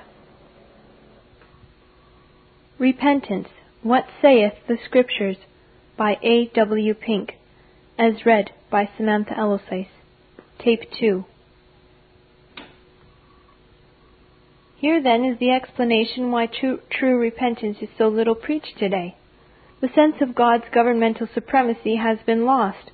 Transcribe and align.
Repentance 2.77 3.47
What 3.83 4.05
Saith 4.21 4.53
the 4.67 4.77
Scriptures 4.85 5.37
by 5.97 6.17
A. 6.23 6.49
W. 6.55 6.93
Pink, 6.93 7.33
as 7.97 8.25
read 8.25 8.51
by 8.71 8.89
Samantha 8.95 9.33
Elosais. 9.33 9.89
Tape 10.63 10.89
2. 10.99 11.25
Here 14.77 15.03
then 15.03 15.25
is 15.25 15.37
the 15.39 15.51
explanation 15.51 16.31
why 16.31 16.45
true, 16.45 16.79
true 16.89 17.17
repentance 17.17 17.77
is 17.81 17.89
so 17.97 18.07
little 18.07 18.35
preached 18.35 18.77
today. 18.77 19.15
The 19.81 19.89
sense 19.93 20.15
of 20.21 20.35
God's 20.35 20.65
governmental 20.73 21.27
supremacy 21.33 21.97
has 21.97 22.19
been 22.25 22.45
lost. 22.45 22.91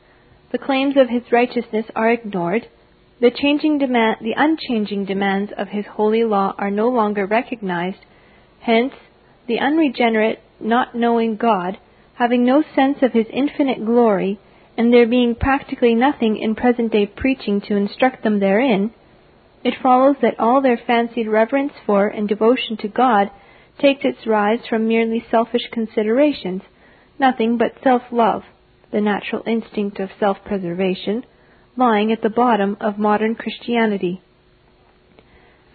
The 0.51 0.57
claims 0.57 0.95
of 0.97 1.09
His 1.09 1.31
righteousness 1.31 1.85
are 1.95 2.11
ignored. 2.11 2.67
The 3.19 3.31
changing 3.31 3.77
demand, 3.77 4.17
the 4.21 4.35
unchanging 4.35 5.05
demands 5.05 5.51
of 5.57 5.69
His 5.69 5.85
holy 5.85 6.23
law 6.23 6.53
are 6.57 6.71
no 6.71 6.89
longer 6.89 7.25
recognized. 7.25 8.05
Hence, 8.59 8.93
the 9.47 9.59
unregenerate, 9.59 10.41
not 10.59 10.95
knowing 10.95 11.35
God, 11.35 11.77
having 12.15 12.45
no 12.45 12.63
sense 12.75 12.97
of 13.01 13.13
His 13.13 13.27
infinite 13.31 13.85
glory, 13.85 14.39
and 14.77 14.93
there 14.93 15.07
being 15.07 15.35
practically 15.35 15.95
nothing 15.95 16.37
in 16.37 16.55
present 16.55 16.91
day 16.91 17.05
preaching 17.05 17.61
to 17.61 17.75
instruct 17.75 18.23
them 18.23 18.39
therein, 18.39 18.91
it 19.63 19.73
follows 19.81 20.17
that 20.21 20.39
all 20.39 20.61
their 20.61 20.77
fancied 20.77 21.27
reverence 21.27 21.73
for 21.85 22.07
and 22.07 22.27
devotion 22.27 22.77
to 22.77 22.87
God 22.87 23.31
takes 23.79 24.05
its 24.05 24.27
rise 24.27 24.59
from 24.69 24.87
merely 24.87 25.25
selfish 25.31 25.67
considerations, 25.71 26.61
nothing 27.17 27.57
but 27.57 27.73
self-love, 27.83 28.43
the 28.95 29.01
natural 29.01 29.43
instinct 29.45 29.99
of 29.99 30.09
self-preservation, 30.21 31.25
lying 31.75 32.13
at 32.13 32.21
the 32.21 32.29
bottom 32.29 32.77
of 32.79 32.97
modern 32.97 33.35
Christianity. 33.35 34.21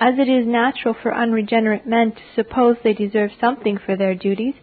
As 0.01 0.15
it 0.19 0.27
is 0.27 0.47
natural 0.47 0.95
for 0.95 1.15
unregenerate 1.15 1.87
men 1.87 2.13
to 2.13 2.23
suppose 2.35 2.79
they 2.83 2.95
deserve 2.95 3.33
something 3.39 3.77
for 3.77 3.95
their 3.95 4.15
duties, 4.15 4.55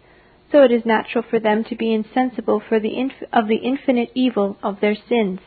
so 0.50 0.64
it 0.64 0.72
is 0.72 0.84
natural 0.84 1.22
for 1.30 1.38
them 1.38 1.62
to 1.68 1.76
be 1.76 1.94
insensible 1.94 2.60
the 2.68 2.98
inf- 2.98 3.22
of 3.32 3.46
the 3.46 3.58
infinite 3.58 4.10
evil 4.12 4.56
of 4.60 4.80
their 4.80 4.96
sins. 5.08 5.38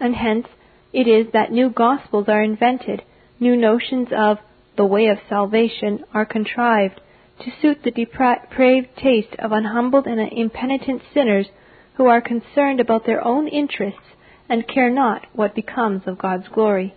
And 0.00 0.14
hence, 0.14 0.46
it 0.94 1.06
is 1.06 1.26
that 1.34 1.52
new 1.52 1.68
gospels 1.68 2.28
are 2.28 2.42
invented, 2.42 3.02
new 3.38 3.56
notions 3.58 4.08
of 4.16 4.38
the 4.78 4.86
way 4.86 5.08
of 5.08 5.18
salvation 5.28 6.02
are 6.14 6.24
contrived 6.24 6.98
to 7.40 7.52
suit 7.60 7.82
the 7.84 7.90
depraved 7.90 8.88
taste 8.96 9.36
of 9.38 9.52
unhumbled 9.52 10.06
and 10.06 10.32
impenitent 10.32 11.02
sinners 11.12 11.48
who 11.94 12.06
are 12.06 12.20
concerned 12.20 12.80
about 12.80 13.06
their 13.06 13.24
own 13.24 13.48
interests 13.48 14.00
and 14.48 14.66
care 14.66 14.90
not 14.90 15.26
what 15.32 15.54
becomes 15.54 16.02
of 16.06 16.18
God's 16.18 16.48
glory. 16.48 16.94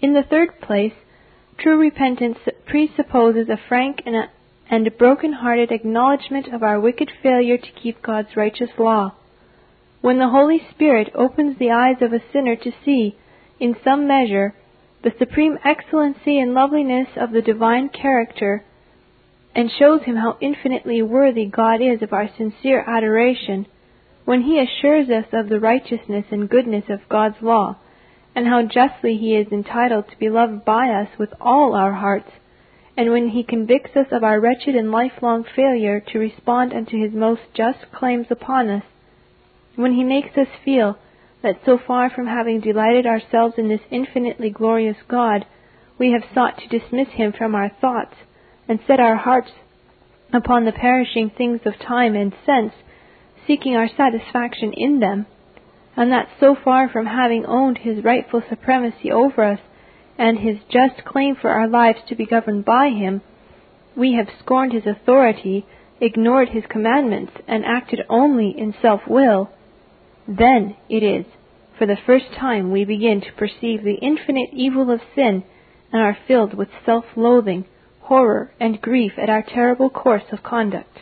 In 0.00 0.14
the 0.14 0.22
third 0.22 0.60
place, 0.60 0.94
true 1.58 1.78
repentance 1.78 2.38
presupposes 2.66 3.48
a 3.48 3.58
frank 3.68 4.02
and, 4.04 4.16
a, 4.16 4.30
and 4.70 4.90
broken-hearted 4.98 5.70
acknowledgement 5.70 6.48
of 6.52 6.62
our 6.62 6.80
wicked 6.80 7.10
failure 7.22 7.58
to 7.58 7.80
keep 7.82 8.02
God's 8.02 8.36
righteous 8.36 8.70
law. 8.78 9.12
When 10.00 10.18
the 10.18 10.28
Holy 10.28 10.60
Spirit 10.70 11.12
opens 11.14 11.58
the 11.58 11.70
eyes 11.70 12.02
of 12.02 12.12
a 12.12 12.22
sinner 12.32 12.56
to 12.56 12.72
see, 12.84 13.16
in 13.60 13.76
some 13.84 14.08
measure, 14.08 14.54
the 15.04 15.12
supreme 15.18 15.58
excellency 15.64 16.38
and 16.38 16.54
loveliness 16.54 17.08
of 17.16 17.30
the 17.30 17.42
divine 17.42 17.88
character, 17.88 18.64
and 19.54 19.70
shows 19.78 20.02
him 20.02 20.16
how 20.16 20.36
infinitely 20.40 21.02
worthy 21.02 21.44
God 21.46 21.80
is 21.82 22.02
of 22.02 22.12
our 22.12 22.28
sincere 22.36 22.84
adoration, 22.86 23.66
when 24.24 24.42
he 24.42 24.58
assures 24.58 25.08
us 25.10 25.26
of 25.32 25.48
the 25.48 25.60
righteousness 25.60 26.24
and 26.30 26.48
goodness 26.48 26.84
of 26.88 27.08
God's 27.08 27.36
law, 27.42 27.76
and 28.34 28.46
how 28.46 28.62
justly 28.62 29.16
he 29.16 29.36
is 29.36 29.52
entitled 29.52 30.08
to 30.08 30.18
be 30.18 30.30
loved 30.30 30.64
by 30.64 30.88
us 30.88 31.08
with 31.18 31.30
all 31.40 31.74
our 31.74 31.92
hearts, 31.92 32.30
and 32.96 33.10
when 33.10 33.28
he 33.28 33.42
convicts 33.42 33.96
us 33.96 34.06
of 34.10 34.22
our 34.22 34.40
wretched 34.40 34.74
and 34.74 34.90
lifelong 34.90 35.44
failure 35.56 36.00
to 36.00 36.18
respond 36.18 36.72
unto 36.72 37.02
his 37.02 37.12
most 37.12 37.42
just 37.54 37.90
claims 37.92 38.26
upon 38.30 38.68
us, 38.68 38.84
when 39.76 39.94
He 39.94 40.04
makes 40.04 40.36
us 40.36 40.48
feel 40.64 40.98
that 41.42 41.60
so 41.64 41.78
far 41.86 42.10
from 42.10 42.26
having 42.26 42.60
delighted 42.60 43.06
ourselves 43.06 43.54
in 43.56 43.68
this 43.68 43.80
infinitely 43.90 44.50
glorious 44.50 44.96
God, 45.08 45.46
we 45.98 46.12
have 46.12 46.22
sought 46.34 46.58
to 46.58 46.78
dismiss 46.78 47.08
Him 47.08 47.32
from 47.32 47.54
our 47.54 47.70
thoughts, 47.80 48.14
and 48.68 48.78
set 48.86 49.00
our 49.00 49.16
hearts 49.16 49.50
upon 50.32 50.64
the 50.64 50.72
perishing 50.72 51.30
things 51.30 51.60
of 51.64 51.78
time 51.78 52.14
and 52.14 52.32
sense, 52.46 52.72
seeking 53.46 53.76
our 53.76 53.88
satisfaction 53.88 54.72
in 54.72 55.00
them, 55.00 55.26
and 55.96 56.10
that 56.10 56.28
so 56.40 56.56
far 56.64 56.88
from 56.88 57.06
having 57.06 57.44
owned 57.46 57.78
His 57.78 58.02
rightful 58.02 58.42
supremacy 58.48 59.10
over 59.10 59.44
us, 59.44 59.60
and 60.16 60.38
His 60.38 60.58
just 60.70 61.04
claim 61.04 61.36
for 61.36 61.50
our 61.50 61.68
lives 61.68 61.98
to 62.08 62.14
be 62.14 62.26
governed 62.26 62.64
by 62.64 62.88
Him, 62.88 63.20
we 63.96 64.14
have 64.14 64.28
scorned 64.42 64.72
His 64.72 64.86
authority, 64.86 65.66
ignored 66.00 66.48
His 66.50 66.64
commandments, 66.68 67.32
and 67.46 67.64
acted 67.64 68.00
only 68.08 68.54
in 68.56 68.74
self-will, 68.80 69.50
then 70.26 70.76
it 70.88 71.02
is, 71.02 71.26
for 71.78 71.86
the 71.86 71.98
first 72.06 72.26
time, 72.38 72.70
we 72.70 72.84
begin 72.84 73.20
to 73.20 73.32
perceive 73.32 73.82
the 73.82 73.98
infinite 74.00 74.50
evil 74.52 74.90
of 74.90 75.00
sin 75.14 75.42
and 75.92 76.00
are 76.00 76.16
filled 76.26 76.54
with 76.54 76.68
self-loathing, 76.86 77.64
horror, 78.02 78.52
and 78.60 78.80
grief 78.80 79.12
at 79.16 79.30
our 79.30 79.42
terrible 79.42 79.90
course 79.90 80.24
of 80.32 80.42
conduct. 80.42 81.00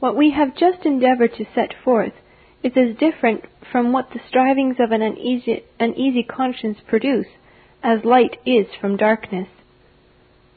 What 0.00 0.16
we 0.16 0.30
have 0.30 0.56
just 0.56 0.84
endeavored 0.84 1.34
to 1.34 1.44
set 1.54 1.74
forth 1.84 2.14
is 2.62 2.72
as 2.76 2.96
different 2.96 3.44
from 3.70 3.92
what 3.92 4.10
the 4.10 4.20
strivings 4.28 4.76
of 4.78 4.92
an 4.92 5.02
uneasy, 5.02 5.64
uneasy 5.78 6.22
conscience 6.22 6.78
produce 6.86 7.28
as 7.82 8.04
light 8.04 8.38
is 8.44 8.66
from 8.80 8.96
darkness. 8.96 9.48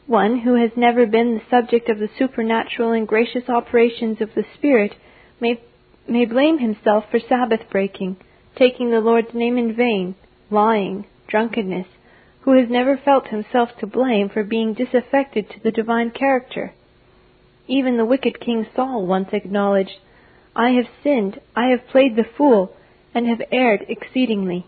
One 0.07 0.39
who 0.39 0.55
has 0.55 0.71
never 0.75 1.05
been 1.05 1.35
the 1.35 1.49
subject 1.49 1.89
of 1.89 1.99
the 1.99 2.09
supernatural 2.17 2.91
and 2.91 3.07
gracious 3.07 3.47
operations 3.47 4.19
of 4.19 4.33
the 4.35 4.43
Spirit 4.55 4.95
may 5.39 5.61
may 6.07 6.25
blame 6.25 6.59
himself 6.59 7.05
for 7.09 7.19
Sabbath 7.19 7.61
breaking, 7.69 8.17
taking 8.57 8.91
the 8.91 8.99
Lord's 8.99 9.33
name 9.33 9.57
in 9.57 9.73
vain, 9.73 10.15
lying, 10.49 11.05
drunkenness, 11.27 11.87
who 12.43 12.57
has 12.59 12.69
never 12.69 12.97
felt 12.97 13.27
himself 13.27 13.69
to 13.79 13.87
blame 13.87 14.29
for 14.29 14.43
being 14.43 14.73
disaffected 14.73 15.49
to 15.49 15.59
the 15.63 15.71
divine 15.71 16.11
character. 16.11 16.73
Even 17.67 17.97
the 17.97 18.05
wicked 18.05 18.39
King 18.39 18.65
Saul 18.75 19.05
once 19.05 19.29
acknowledged, 19.31 19.99
I 20.55 20.71
have 20.71 20.87
sinned, 21.03 21.39
I 21.55 21.67
have 21.67 21.87
played 21.87 22.15
the 22.15 22.25
fool, 22.37 22.75
and 23.15 23.27
have 23.27 23.41
erred 23.51 23.85
exceedingly. 23.87 24.65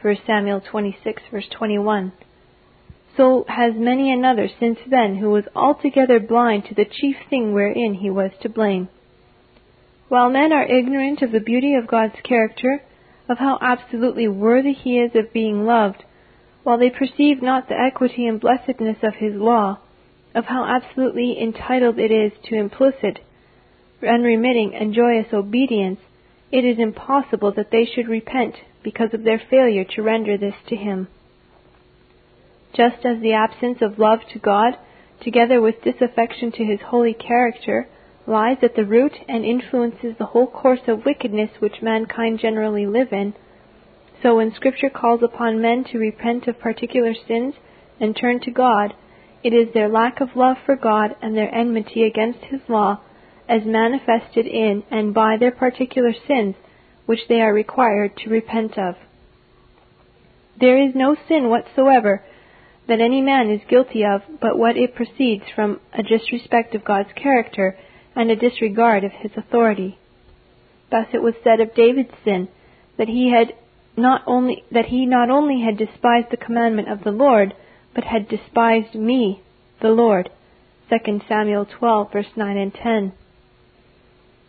1 0.00 0.16
Samuel 0.26 0.60
26 0.60 1.22
verse 1.32 1.48
21. 1.50 2.12
So 3.16 3.44
has 3.48 3.72
many 3.74 4.12
another 4.12 4.48
since 4.60 4.78
then 4.88 5.16
who 5.16 5.30
was 5.30 5.44
altogether 5.54 6.20
blind 6.20 6.66
to 6.66 6.74
the 6.74 6.84
chief 6.84 7.16
thing 7.28 7.52
wherein 7.52 7.94
he 7.94 8.10
was 8.10 8.30
to 8.42 8.48
blame. 8.48 8.88
While 10.08 10.30
men 10.30 10.52
are 10.52 10.64
ignorant 10.64 11.22
of 11.22 11.32
the 11.32 11.40
beauty 11.40 11.74
of 11.74 11.88
God's 11.88 12.14
character, 12.22 12.82
of 13.28 13.38
how 13.38 13.58
absolutely 13.60 14.28
worthy 14.28 14.72
He 14.72 14.98
is 14.98 15.10
of 15.16 15.32
being 15.32 15.66
loved, 15.66 16.04
while 16.66 16.78
they 16.78 16.90
perceive 16.90 17.40
not 17.40 17.68
the 17.68 17.78
equity 17.78 18.26
and 18.26 18.40
blessedness 18.40 18.96
of 19.00 19.14
His 19.14 19.32
law, 19.36 19.78
of 20.34 20.46
how 20.46 20.64
absolutely 20.64 21.40
entitled 21.40 21.96
it 21.96 22.10
is 22.10 22.32
to 22.42 22.56
implicit, 22.56 23.20
unremitting, 24.02 24.74
and 24.74 24.92
joyous 24.92 25.32
obedience, 25.32 26.00
it 26.50 26.64
is 26.64 26.76
impossible 26.80 27.52
that 27.52 27.70
they 27.70 27.86
should 27.86 28.08
repent 28.08 28.56
because 28.82 29.10
of 29.14 29.22
their 29.22 29.40
failure 29.48 29.84
to 29.84 30.02
render 30.02 30.36
this 30.36 30.56
to 30.66 30.74
Him. 30.74 31.06
Just 32.74 33.06
as 33.06 33.20
the 33.20 33.32
absence 33.32 33.78
of 33.80 34.00
love 34.00 34.18
to 34.32 34.40
God, 34.40 34.76
together 35.22 35.60
with 35.60 35.84
disaffection 35.84 36.50
to 36.50 36.64
His 36.64 36.80
holy 36.80 37.14
character, 37.14 37.86
lies 38.26 38.58
at 38.62 38.74
the 38.74 38.84
root 38.84 39.12
and 39.28 39.44
influences 39.44 40.16
the 40.18 40.26
whole 40.26 40.48
course 40.48 40.88
of 40.88 41.04
wickedness 41.04 41.50
which 41.60 41.80
mankind 41.80 42.40
generally 42.40 42.86
live 42.86 43.12
in, 43.12 43.34
so 44.22 44.36
when 44.36 44.54
Scripture 44.54 44.90
calls 44.90 45.22
upon 45.22 45.60
men 45.60 45.84
to 45.84 45.98
repent 45.98 46.46
of 46.46 46.58
particular 46.58 47.14
sins 47.26 47.54
and 48.00 48.16
turn 48.16 48.40
to 48.40 48.50
God, 48.50 48.94
it 49.42 49.52
is 49.52 49.72
their 49.72 49.88
lack 49.88 50.20
of 50.20 50.34
love 50.34 50.56
for 50.64 50.76
God 50.76 51.14
and 51.22 51.36
their 51.36 51.54
enmity 51.54 52.02
against 52.02 52.40
His 52.44 52.60
law, 52.68 53.00
as 53.48 53.62
manifested 53.64 54.46
in 54.46 54.82
and 54.90 55.14
by 55.14 55.36
their 55.38 55.52
particular 55.52 56.12
sins, 56.26 56.56
which 57.04 57.20
they 57.28 57.40
are 57.40 57.52
required 57.52 58.16
to 58.16 58.30
repent 58.30 58.76
of. 58.78 58.96
There 60.58 60.82
is 60.82 60.94
no 60.94 61.16
sin 61.28 61.48
whatsoever 61.48 62.24
that 62.88 63.00
any 63.00 63.20
man 63.20 63.50
is 63.50 63.60
guilty 63.68 64.04
of 64.04 64.22
but 64.40 64.58
what 64.58 64.76
it 64.76 64.94
proceeds 64.94 65.44
from 65.54 65.80
a 65.92 66.02
disrespect 66.02 66.74
of 66.74 66.84
God's 66.84 67.10
character 67.14 67.76
and 68.14 68.30
a 68.30 68.36
disregard 68.36 69.04
of 69.04 69.12
his 69.12 69.32
authority. 69.36 69.98
Thus 70.90 71.06
it 71.12 71.22
was 71.22 71.34
said 71.44 71.60
of 71.60 71.74
David's 71.74 72.14
sin 72.24 72.48
that 72.96 73.08
he 73.08 73.30
had 73.30 73.54
not 73.96 74.22
only 74.26 74.64
that 74.70 74.86
he 74.86 75.06
not 75.06 75.30
only 75.30 75.62
had 75.62 75.78
despised 75.78 76.28
the 76.30 76.36
commandment 76.36 76.90
of 76.90 77.04
the 77.04 77.10
Lord, 77.10 77.54
but 77.94 78.04
had 78.04 78.28
despised 78.28 78.94
me, 78.94 79.42
the 79.80 79.88
Lord. 79.88 80.30
2 80.90 81.20
Samuel 81.28 81.66
12 81.66 82.12
verse 82.12 82.36
9 82.36 82.56
and 82.56 82.72
10. 82.74 83.12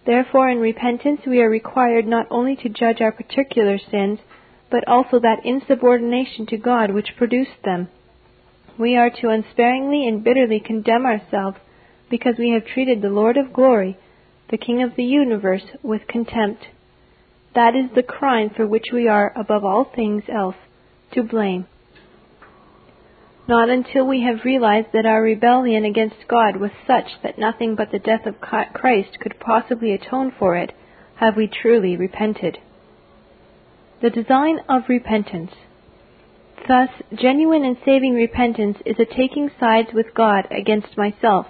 Therefore 0.06 0.50
in 0.50 0.60
repentance 0.60 1.22
we 1.26 1.42
are 1.42 1.50
required 1.50 2.06
not 2.06 2.28
only 2.30 2.56
to 2.58 2.70
judge 2.70 3.02
our 3.02 3.12
particular 3.12 3.78
sins, 3.78 4.20
but 4.70 4.88
also 4.88 5.20
that 5.20 5.46
insubordination 5.46 6.46
to 6.48 6.58
God 6.58 6.92
which 6.92 7.16
produced 7.18 7.64
them. 7.64 7.88
We 8.78 8.96
are 8.96 9.10
to 9.10 9.30
unsparingly 9.30 10.08
and 10.08 10.24
bitterly 10.24 10.60
condemn 10.60 11.06
ourselves 11.06 11.58
because 12.10 12.36
we 12.38 12.52
have 12.52 12.66
treated 12.66 13.02
the 13.02 13.10
Lord 13.10 13.38
of 13.38 13.54
glory, 13.54 13.98
the 14.50 14.58
King 14.58 14.84
of 14.84 14.96
the 14.96 15.04
universe, 15.04 15.64
with 15.82 16.08
contempt. 16.08 16.68
That 17.58 17.76
is 17.76 17.90
the 17.96 18.04
crime 18.04 18.52
for 18.56 18.68
which 18.68 18.90
we 18.94 19.08
are, 19.08 19.34
above 19.36 19.66
all 19.66 19.84
things 19.84 20.22
else, 20.30 20.54
to 21.14 21.24
blame. 21.24 21.66
Not 23.48 23.68
until 23.68 24.06
we 24.06 24.22
have 24.22 24.46
realized 24.46 24.90
that 24.94 25.08
our 25.08 25.24
rebellion 25.24 25.84
against 25.84 26.28
God 26.28 26.58
was 26.58 26.70
such 26.86 27.08
that 27.24 27.40
nothing 27.40 27.74
but 27.74 27.90
the 27.92 27.98
death 27.98 28.28
of 28.28 28.40
Christ 28.40 29.18
could 29.20 29.40
possibly 29.40 29.92
atone 29.92 30.32
for 30.38 30.56
it 30.56 30.72
have 31.16 31.36
we 31.36 31.48
truly 31.48 31.98
repented. 31.98 32.60
The 34.04 34.12
design 34.12 34.60
of 34.70 34.84
repentance. 34.88 35.54
Thus, 36.68 36.90
genuine 37.16 37.66
and 37.66 37.78
saving 37.84 38.14
repentance 38.14 38.78
is 38.86 38.98
a 39.00 39.06
taking 39.06 39.50
sides 39.60 39.90
with 39.96 40.14
God 40.14 40.48
against 40.52 40.96
myself 40.96 41.48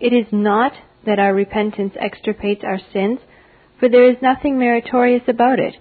it 0.00 0.14
is 0.14 0.26
not 0.32 0.72
that 1.06 1.18
our 1.18 1.34
repentance 1.34 1.94
extirpates 2.02 2.64
our 2.64 2.80
sins, 2.92 3.20
for 3.78 3.88
there 3.88 4.08
is 4.08 4.16
nothing 4.22 4.58
meritorious 4.58 5.22
about 5.28 5.58
it. 5.58 5.76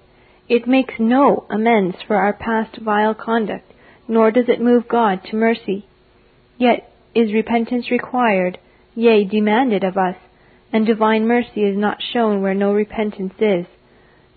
It 0.50 0.68
makes 0.68 0.96
no 1.00 1.46
amends 1.50 1.98
for 2.06 2.16
our 2.16 2.34
past 2.34 2.78
vile 2.78 3.14
conduct, 3.14 3.72
nor 4.08 4.32
does 4.32 4.50
it 4.50 4.62
move 4.62 4.88
God 4.88 5.22
to 5.26 5.36
mercy. 5.36 5.86
Yet 6.58 6.92
is 7.16 7.34
repentance 7.34 7.90
required, 7.90 8.58
yea, 8.96 9.24
demanded 9.24 9.84
of 9.84 9.98
us, 9.98 10.16
and 10.72 10.86
divine 10.86 11.28
mercy 11.28 11.62
is 11.62 11.78
not 11.78 12.02
shown 12.02 12.42
where 12.42 12.56
no 12.56 12.74
repentance 12.74 13.36
is. 13.40 13.66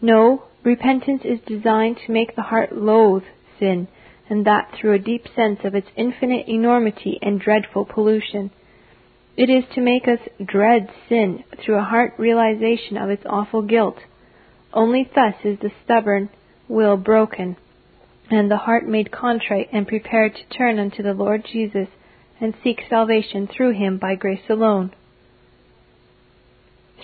No, 0.00 0.44
repentance 0.62 1.22
is 1.24 1.40
designed 1.46 1.98
to 2.04 2.12
make 2.12 2.36
the 2.36 2.42
heart 2.42 2.76
loathe 2.76 3.24
sin, 3.58 3.88
and 4.28 4.44
that 4.44 4.70
through 4.72 4.94
a 4.94 4.98
deep 4.98 5.26
sense 5.34 5.60
of 5.64 5.74
its 5.74 5.88
infinite 5.96 6.46
enormity 6.48 7.18
and 7.22 7.40
dreadful 7.40 7.84
pollution. 7.84 8.50
It 9.36 9.50
is 9.50 9.64
to 9.74 9.82
make 9.82 10.08
us 10.08 10.20
dread 10.42 10.88
sin 11.08 11.44
through 11.62 11.76
a 11.76 11.84
heart 11.84 12.14
realization 12.16 12.96
of 12.96 13.10
its 13.10 13.24
awful 13.26 13.60
guilt. 13.60 13.98
Only 14.72 15.08
thus 15.14 15.34
is 15.44 15.58
the 15.58 15.70
stubborn 15.84 16.30
will 16.68 16.96
broken, 16.96 17.56
and 18.30 18.50
the 18.50 18.56
heart 18.56 18.88
made 18.88 19.10
contrite 19.10 19.68
and 19.72 19.86
prepared 19.86 20.34
to 20.34 20.56
turn 20.56 20.78
unto 20.78 21.02
the 21.02 21.12
Lord 21.12 21.44
Jesus 21.44 21.88
and 22.40 22.54
seek 22.64 22.80
salvation 22.88 23.46
through 23.46 23.72
him 23.72 23.98
by 23.98 24.14
grace 24.14 24.48
alone. 24.48 24.92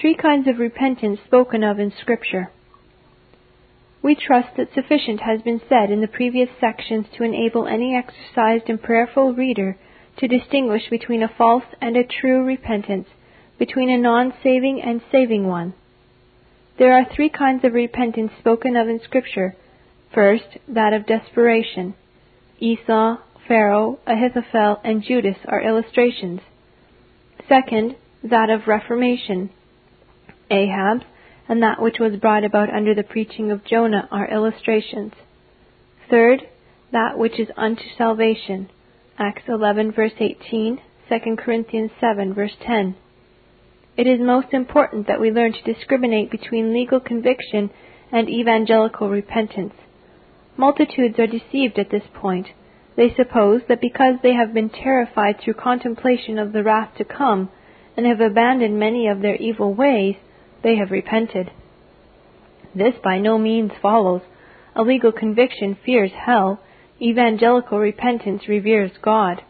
Three 0.00 0.14
kinds 0.14 0.48
of 0.48 0.58
repentance 0.58 1.20
spoken 1.26 1.62
of 1.62 1.78
in 1.78 1.92
Scripture. 2.00 2.50
We 4.02 4.14
trust 4.14 4.56
that 4.56 4.72
sufficient 4.74 5.20
has 5.20 5.42
been 5.42 5.60
said 5.68 5.90
in 5.90 6.00
the 6.00 6.08
previous 6.08 6.48
sections 6.58 7.06
to 7.16 7.24
enable 7.24 7.66
any 7.66 7.94
exercised 7.94 8.68
and 8.68 8.82
prayerful 8.82 9.34
reader 9.34 9.76
to 10.18 10.28
distinguish 10.28 10.82
between 10.90 11.22
a 11.22 11.34
false 11.36 11.64
and 11.80 11.96
a 11.96 12.04
true 12.04 12.44
repentance, 12.44 13.08
between 13.58 13.90
a 13.90 13.98
non-saving 13.98 14.80
and 14.82 15.00
saving 15.10 15.46
one. 15.46 15.74
There 16.78 16.94
are 16.94 17.06
three 17.14 17.28
kinds 17.28 17.64
of 17.64 17.72
repentance 17.74 18.32
spoken 18.38 18.76
of 18.76 18.88
in 18.88 19.00
Scripture. 19.04 19.56
First, 20.14 20.58
that 20.68 20.92
of 20.92 21.06
desperation. 21.06 21.94
Esau, 22.58 23.16
Pharaoh, 23.48 23.98
Ahithophel, 24.06 24.80
and 24.84 25.02
Judas 25.02 25.36
are 25.46 25.62
illustrations. 25.62 26.40
Second, 27.48 27.96
that 28.22 28.50
of 28.50 28.66
reformation. 28.66 29.50
Ahab 30.50 31.02
and 31.48 31.62
that 31.62 31.82
which 31.82 31.98
was 31.98 32.16
brought 32.16 32.44
about 32.44 32.72
under 32.72 32.94
the 32.94 33.02
preaching 33.02 33.50
of 33.50 33.64
Jonah 33.64 34.08
are 34.10 34.30
illustrations. 34.30 35.12
Third, 36.08 36.42
that 36.92 37.18
which 37.18 37.38
is 37.38 37.48
unto 37.56 37.82
salvation. 37.98 38.70
Acts 39.18 39.42
11 39.46 39.92
verse 39.92 40.12
18, 40.18 40.78
2 41.10 41.36
Corinthians 41.36 41.90
7 42.00 42.32
verse 42.32 42.56
10. 42.62 42.96
It 43.94 44.06
is 44.06 44.18
most 44.18 44.54
important 44.54 45.06
that 45.06 45.20
we 45.20 45.30
learn 45.30 45.52
to 45.52 45.72
discriminate 45.74 46.30
between 46.30 46.72
legal 46.72 46.98
conviction 46.98 47.70
and 48.10 48.30
evangelical 48.30 49.10
repentance. 49.10 49.74
Multitudes 50.56 51.18
are 51.18 51.26
deceived 51.26 51.78
at 51.78 51.90
this 51.90 52.04
point. 52.14 52.48
They 52.96 53.14
suppose 53.14 53.60
that 53.68 53.82
because 53.82 54.14
they 54.22 54.32
have 54.32 54.54
been 54.54 54.70
terrified 54.70 55.40
through 55.40 55.54
contemplation 55.54 56.38
of 56.38 56.52
the 56.52 56.62
wrath 56.62 56.96
to 56.96 57.04
come, 57.04 57.50
and 57.96 58.06
have 58.06 58.20
abandoned 58.20 58.78
many 58.78 59.08
of 59.08 59.20
their 59.20 59.36
evil 59.36 59.74
ways, 59.74 60.16
they 60.62 60.76
have 60.76 60.90
repented. 60.90 61.50
This 62.74 62.94
by 63.04 63.18
no 63.18 63.36
means 63.36 63.72
follows. 63.82 64.22
A 64.74 64.82
legal 64.82 65.12
conviction 65.12 65.76
fears 65.84 66.12
hell, 66.12 66.60
Evangelical 67.02 67.80
repentance 67.80 68.46
reveres 68.46 68.92
God. 69.02 69.42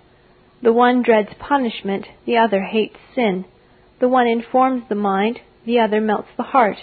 The 0.63 0.73
one 0.73 1.03
dreads 1.03 1.35
punishment, 1.39 2.07
the 2.25 2.39
other 2.39 2.63
hates 2.63 2.97
sin. 3.15 3.45
The 4.01 4.09
one 4.09 4.27
informs 4.27 4.85
the 4.89 4.95
mind, 4.95 5.41
the 5.67 5.79
other 5.79 6.01
melts 6.01 6.31
the 6.39 6.45
heart. 6.45 6.79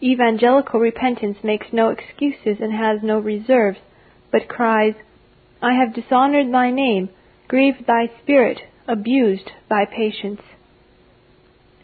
Evangelical 0.00 0.78
repentance 0.78 1.38
makes 1.42 1.72
no 1.72 1.88
excuses 1.88 2.58
and 2.60 2.72
has 2.72 3.02
no 3.02 3.18
reserves, 3.18 3.78
but 4.30 4.46
cries, 4.46 4.94
I 5.60 5.74
have 5.74 5.94
dishonored 5.94 6.52
thy 6.52 6.70
name, 6.70 7.08
grieved 7.48 7.86
thy 7.88 8.08
spirit, 8.22 8.60
abused 8.86 9.50
thy 9.68 9.86
patience. 9.86 10.42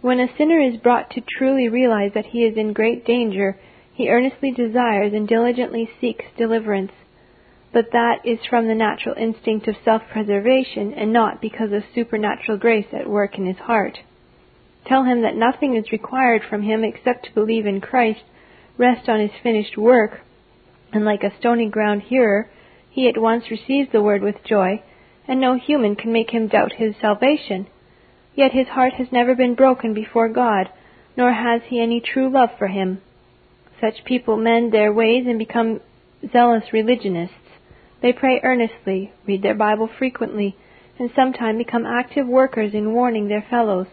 When 0.00 0.20
a 0.20 0.28
sinner 0.38 0.60
is 0.60 0.76
brought 0.76 1.10
to 1.10 1.22
truly 1.38 1.68
realize 1.68 2.12
that 2.14 2.26
he 2.26 2.44
is 2.44 2.56
in 2.56 2.72
great 2.72 3.04
danger, 3.04 3.58
he 3.92 4.08
earnestly 4.08 4.52
desires 4.52 5.12
and 5.12 5.26
diligently 5.26 5.90
seeks 6.00 6.24
deliverance 6.36 6.92
but 7.72 7.90
that 7.92 8.20
is 8.24 8.38
from 8.48 8.68
the 8.68 8.74
natural 8.74 9.14
instinct 9.16 9.66
of 9.66 9.76
self-preservation 9.84 10.92
and 10.94 11.12
not 11.12 11.40
because 11.40 11.72
of 11.72 11.82
supernatural 11.94 12.58
grace 12.58 12.86
at 12.92 13.08
work 13.08 13.38
in 13.38 13.46
his 13.46 13.56
heart. 13.56 13.98
Tell 14.86 15.04
him 15.04 15.22
that 15.22 15.36
nothing 15.36 15.76
is 15.76 15.92
required 15.92 16.42
from 16.48 16.62
him 16.62 16.84
except 16.84 17.26
to 17.26 17.32
believe 17.32 17.66
in 17.66 17.80
Christ, 17.80 18.22
rest 18.76 19.08
on 19.08 19.20
his 19.20 19.30
finished 19.42 19.78
work, 19.78 20.20
and 20.92 21.04
like 21.04 21.22
a 21.22 21.36
stony 21.38 21.68
ground 21.68 22.02
hearer, 22.02 22.50
he 22.90 23.08
at 23.08 23.20
once 23.20 23.44
receives 23.50 23.90
the 23.90 24.02
word 24.02 24.22
with 24.22 24.44
joy, 24.44 24.82
and 25.26 25.40
no 25.40 25.56
human 25.56 25.96
can 25.96 26.12
make 26.12 26.30
him 26.30 26.48
doubt 26.48 26.72
his 26.74 26.94
salvation. 27.00 27.66
Yet 28.34 28.52
his 28.52 28.68
heart 28.68 28.94
has 28.94 29.06
never 29.12 29.34
been 29.34 29.54
broken 29.54 29.94
before 29.94 30.28
God, 30.28 30.68
nor 31.16 31.32
has 31.32 31.62
he 31.66 31.80
any 31.80 32.00
true 32.00 32.30
love 32.30 32.50
for 32.58 32.68
him. 32.68 33.00
Such 33.80 34.04
people 34.04 34.36
mend 34.36 34.72
their 34.72 34.92
ways 34.92 35.24
and 35.26 35.38
become 35.38 35.80
zealous 36.32 36.64
religionists. 36.72 37.34
They 38.02 38.12
pray 38.12 38.40
earnestly, 38.42 39.12
read 39.26 39.42
their 39.42 39.54
Bible 39.54 39.88
frequently, 39.98 40.56
and 40.98 41.10
sometimes 41.14 41.58
become 41.58 41.86
active 41.86 42.26
workers 42.26 42.74
in 42.74 42.92
warning 42.92 43.28
their 43.28 43.46
fellows. 43.48 43.86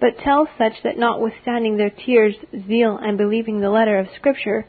But 0.00 0.18
tell 0.18 0.48
such 0.58 0.82
that 0.82 0.98
notwithstanding 0.98 1.76
their 1.76 1.90
tears, 1.90 2.34
zeal, 2.66 2.98
and 3.00 3.16
believing 3.16 3.60
the 3.60 3.70
letter 3.70 3.98
of 3.98 4.08
Scripture, 4.16 4.66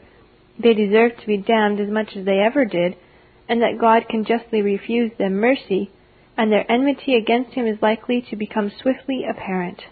they 0.58 0.74
deserve 0.74 1.16
to 1.18 1.26
be 1.26 1.36
damned 1.36 1.80
as 1.80 1.88
much 1.88 2.16
as 2.16 2.24
they 2.24 2.38
ever 2.38 2.64
did, 2.64 2.96
and 3.48 3.60
that 3.62 3.78
God 3.78 4.08
can 4.08 4.24
justly 4.24 4.62
refuse 4.62 5.10
them 5.18 5.34
mercy, 5.34 5.90
and 6.36 6.50
their 6.50 6.70
enmity 6.70 7.16
against 7.16 7.54
him 7.54 7.66
is 7.66 7.82
likely 7.82 8.24
to 8.30 8.36
become 8.36 8.70
swiftly 8.80 9.24
apparent. 9.28 9.82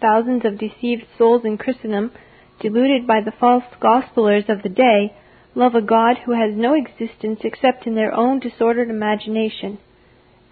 Thousands 0.00 0.44
of 0.44 0.58
deceived 0.58 1.04
souls 1.16 1.44
in 1.44 1.58
Christendom 1.58 2.12
deluded 2.60 3.06
by 3.06 3.20
the 3.20 3.32
false 3.32 3.64
gospelers 3.80 4.48
of 4.48 4.62
the 4.62 4.68
day, 4.68 5.14
love 5.58 5.74
a 5.74 5.82
God 5.82 6.16
who 6.24 6.32
has 6.32 6.54
no 6.54 6.74
existence 6.74 7.40
except 7.42 7.84
in 7.84 7.96
their 7.96 8.14
own 8.14 8.38
disordered 8.38 8.88
imagination. 8.88 9.78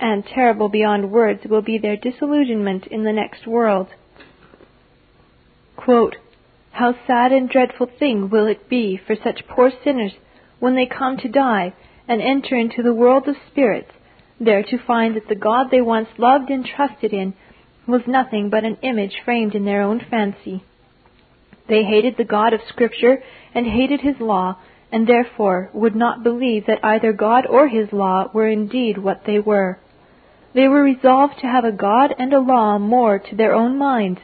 And 0.00 0.24
terrible 0.26 0.68
beyond 0.68 1.12
words 1.12 1.40
will 1.48 1.62
be 1.62 1.78
their 1.78 1.96
disillusionment 1.96 2.88
in 2.88 3.04
the 3.04 3.12
next 3.12 3.46
world. 3.46 3.86
Quote, 5.76 6.16
How 6.72 6.94
sad 7.06 7.30
and 7.32 7.48
dreadful 7.48 7.88
thing 7.98 8.28
will 8.28 8.46
it 8.46 8.68
be 8.68 9.00
for 9.06 9.14
such 9.14 9.46
poor 9.48 9.70
sinners 9.84 10.12
when 10.58 10.74
they 10.74 10.86
come 10.86 11.16
to 11.18 11.28
die 11.28 11.72
and 12.08 12.20
enter 12.20 12.56
into 12.56 12.82
the 12.82 12.94
world 12.94 13.28
of 13.28 13.36
spirits, 13.50 13.92
there 14.40 14.64
to 14.64 14.86
find 14.86 15.14
that 15.16 15.28
the 15.28 15.34
God 15.34 15.68
they 15.70 15.80
once 15.80 16.08
loved 16.18 16.50
and 16.50 16.66
trusted 16.66 17.12
in 17.12 17.32
was 17.86 18.02
nothing 18.06 18.50
but 18.50 18.64
an 18.64 18.76
image 18.82 19.14
framed 19.24 19.54
in 19.54 19.64
their 19.64 19.82
own 19.82 20.00
fancy. 20.10 20.64
They 21.68 21.84
hated 21.84 22.16
the 22.16 22.24
God 22.24 22.52
of 22.52 22.60
Scripture 22.68 23.22
and 23.54 23.66
hated 23.66 24.00
His 24.00 24.16
law, 24.20 24.58
and 24.96 25.06
therefore 25.06 25.68
would 25.74 25.94
not 25.94 26.22
believe 26.22 26.64
that 26.64 26.82
either 26.82 27.12
God 27.12 27.44
or 27.44 27.68
His 27.68 27.92
law 27.92 28.30
were 28.32 28.48
indeed 28.48 28.96
what 28.96 29.24
they 29.26 29.38
were. 29.38 29.78
They 30.54 30.68
were 30.68 30.82
resolved 30.82 31.34
to 31.40 31.46
have 31.46 31.66
a 31.66 31.70
God 31.70 32.14
and 32.18 32.32
a 32.32 32.40
law 32.40 32.78
more 32.78 33.18
to 33.18 33.36
their 33.36 33.52
own 33.52 33.76
minds. 33.76 34.20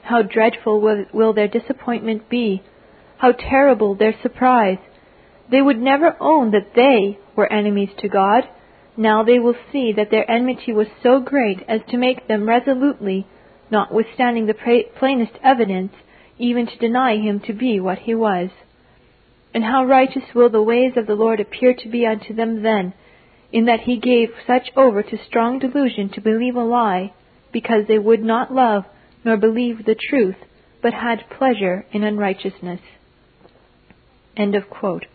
How 0.00 0.22
dreadful 0.22 0.80
will, 0.80 1.04
will 1.12 1.34
their 1.34 1.46
disappointment 1.46 2.30
be! 2.30 2.62
How 3.18 3.32
terrible 3.32 3.96
their 3.96 4.14
surprise! 4.22 4.78
They 5.50 5.60
would 5.60 5.78
never 5.78 6.16
own 6.20 6.52
that 6.52 6.72
they 6.74 7.18
were 7.36 7.52
enemies 7.52 7.90
to 7.98 8.08
God. 8.08 8.44
Now 8.96 9.22
they 9.22 9.38
will 9.38 9.56
see 9.70 9.92
that 9.94 10.10
their 10.10 10.30
enmity 10.30 10.72
was 10.72 10.86
so 11.02 11.20
great 11.20 11.58
as 11.68 11.82
to 11.90 11.98
make 11.98 12.28
them 12.28 12.48
resolutely, 12.48 13.26
notwithstanding 13.70 14.46
the 14.46 14.88
plainest 14.98 15.32
evidence, 15.44 15.92
even 16.38 16.66
to 16.66 16.78
deny 16.78 17.18
him 17.18 17.40
to 17.40 17.52
be 17.52 17.78
what 17.78 17.98
he 17.98 18.14
was. 18.14 18.48
And 19.58 19.64
how 19.64 19.86
righteous 19.86 20.22
will 20.36 20.50
the 20.50 20.62
ways 20.62 20.92
of 20.96 21.08
the 21.08 21.16
Lord 21.16 21.40
appear 21.40 21.74
to 21.74 21.88
be 21.88 22.06
unto 22.06 22.32
them 22.32 22.62
then, 22.62 22.94
in 23.50 23.64
that 23.64 23.80
he 23.80 23.98
gave 23.98 24.28
such 24.46 24.70
over 24.76 25.02
to 25.02 25.24
strong 25.26 25.58
delusion 25.58 26.10
to 26.10 26.20
believe 26.20 26.54
a 26.54 26.62
lie, 26.62 27.12
because 27.50 27.88
they 27.88 27.98
would 27.98 28.22
not 28.22 28.54
love 28.54 28.84
nor 29.24 29.36
believe 29.36 29.84
the 29.84 29.96
truth, 29.96 30.36
but 30.80 30.94
had 30.94 31.28
pleasure 31.28 31.84
in 31.90 32.04
unrighteousness. 32.04 32.78
End 34.36 34.54
of 34.54 34.70
quote. 34.70 35.06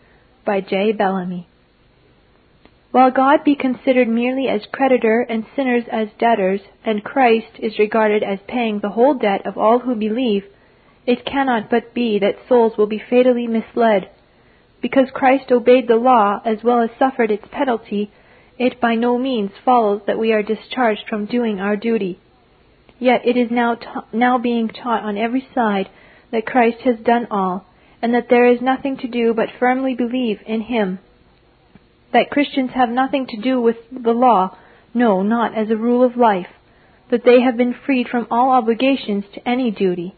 By 0.44 0.60
J. 0.60 0.92
Bellamy. 0.92 1.48
While 2.90 3.12
God 3.12 3.44
be 3.44 3.54
considered 3.54 4.08
merely 4.08 4.46
as 4.48 4.66
creditor 4.70 5.22
and 5.26 5.46
sinners 5.56 5.84
as 5.90 6.08
debtors, 6.18 6.60
and 6.84 7.02
Christ 7.02 7.58
is 7.60 7.78
regarded 7.78 8.22
as 8.22 8.40
paying 8.46 8.80
the 8.80 8.90
whole 8.90 9.14
debt 9.14 9.46
of 9.46 9.56
all 9.56 9.78
who 9.78 9.94
believe, 9.94 10.44
it 11.06 11.24
cannot 11.24 11.70
but 11.70 11.94
be 11.94 12.18
that 12.18 12.46
souls 12.46 12.76
will 12.76 12.86
be 12.86 12.98
fatally 13.08 13.46
misled. 13.46 14.10
Because 14.84 15.08
Christ 15.14 15.50
obeyed 15.50 15.88
the 15.88 15.96
law 15.96 16.42
as 16.44 16.62
well 16.62 16.82
as 16.82 16.90
suffered 16.98 17.30
its 17.30 17.46
penalty, 17.50 18.10
it 18.58 18.82
by 18.82 18.96
no 18.96 19.16
means 19.16 19.50
follows 19.64 20.02
that 20.06 20.18
we 20.18 20.30
are 20.30 20.42
discharged 20.42 21.08
from 21.08 21.24
doing 21.24 21.58
our 21.58 21.74
duty. 21.74 22.20
Yet 22.98 23.22
it 23.24 23.34
is 23.34 23.50
now, 23.50 23.76
ta- 23.76 24.04
now 24.12 24.36
being 24.36 24.68
taught 24.68 25.02
on 25.02 25.16
every 25.16 25.48
side 25.54 25.88
that 26.32 26.44
Christ 26.44 26.82
has 26.82 26.98
done 26.98 27.28
all, 27.30 27.64
and 28.02 28.12
that 28.12 28.28
there 28.28 28.46
is 28.46 28.60
nothing 28.60 28.98
to 28.98 29.08
do 29.08 29.32
but 29.32 29.48
firmly 29.58 29.94
believe 29.94 30.40
in 30.46 30.60
Him 30.60 30.98
that 32.12 32.30
Christians 32.30 32.72
have 32.74 32.90
nothing 32.90 33.26
to 33.28 33.40
do 33.40 33.62
with 33.62 33.76
the 33.90 34.12
law, 34.12 34.54
no, 34.92 35.22
not 35.22 35.56
as 35.56 35.70
a 35.70 35.76
rule 35.76 36.04
of 36.04 36.18
life, 36.18 36.52
that 37.10 37.24
they 37.24 37.40
have 37.40 37.56
been 37.56 37.74
freed 37.86 38.08
from 38.08 38.26
all 38.30 38.50
obligations 38.50 39.24
to 39.32 39.48
any 39.48 39.70
duty. 39.70 40.14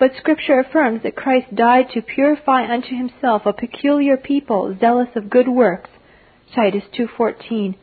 But 0.00 0.16
Scripture 0.16 0.58
affirms 0.58 1.02
that 1.02 1.14
Christ 1.14 1.54
died 1.54 1.90
to 1.90 2.00
purify 2.00 2.64
unto 2.64 2.96
himself 2.96 3.44
a 3.44 3.52
peculiar 3.52 4.16
people 4.16 4.74
zealous 4.80 5.14
of 5.14 5.28
good 5.28 5.46
works, 5.46 5.90
Titus 6.54 6.84
2:14, 6.94 7.74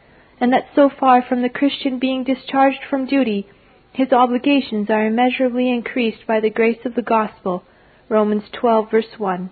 and 0.42 0.52
that 0.52 0.66
so 0.74 0.90
far 0.90 1.22
from 1.22 1.44
the 1.44 1.50
Christian 1.50 2.00
being 2.00 2.24
discharged 2.24 2.84
from 2.90 3.06
duty, 3.06 3.46
his 3.94 4.12
obligations 4.12 4.90
are 4.90 5.06
immeasurably 5.06 5.70
increased 5.70 6.26
by 6.26 6.40
the 6.40 6.50
grace 6.50 6.84
of 6.86 6.96
the 6.96 7.04
gospel, 7.04 7.62
Romans 8.10 8.50
12 8.52 8.90
verse 8.90 9.20
1. 9.20 9.52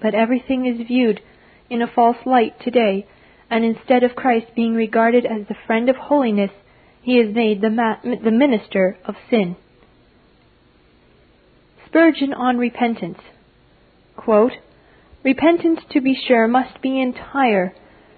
But 0.00 0.14
everything 0.14 0.64
is 0.64 0.86
viewed 0.86 1.20
in 1.68 1.82
a 1.82 1.86
false 1.86 2.24
light 2.24 2.58
today, 2.60 3.04
and 3.50 3.62
instead 3.62 4.02
of 4.04 4.16
Christ 4.16 4.54
being 4.54 4.74
regarded 4.74 5.26
as 5.26 5.46
the 5.46 5.62
friend 5.66 5.90
of 5.90 5.96
holiness, 5.96 6.52
he 7.02 7.18
is 7.18 7.34
made 7.34 7.60
the, 7.60 7.68
ma- 7.68 7.98
the 8.02 8.30
minister 8.30 8.96
of 9.04 9.16
sin. 9.28 9.56
Spurgeon 11.88 12.34
on 12.34 12.58
repentance. 12.58 13.18
Quote, 14.16 14.52
repentance, 15.24 15.80
to 15.90 16.00
be 16.00 16.14
sure, 16.26 16.46
must 16.46 16.82
be 16.82 17.00
entire. 17.00 17.74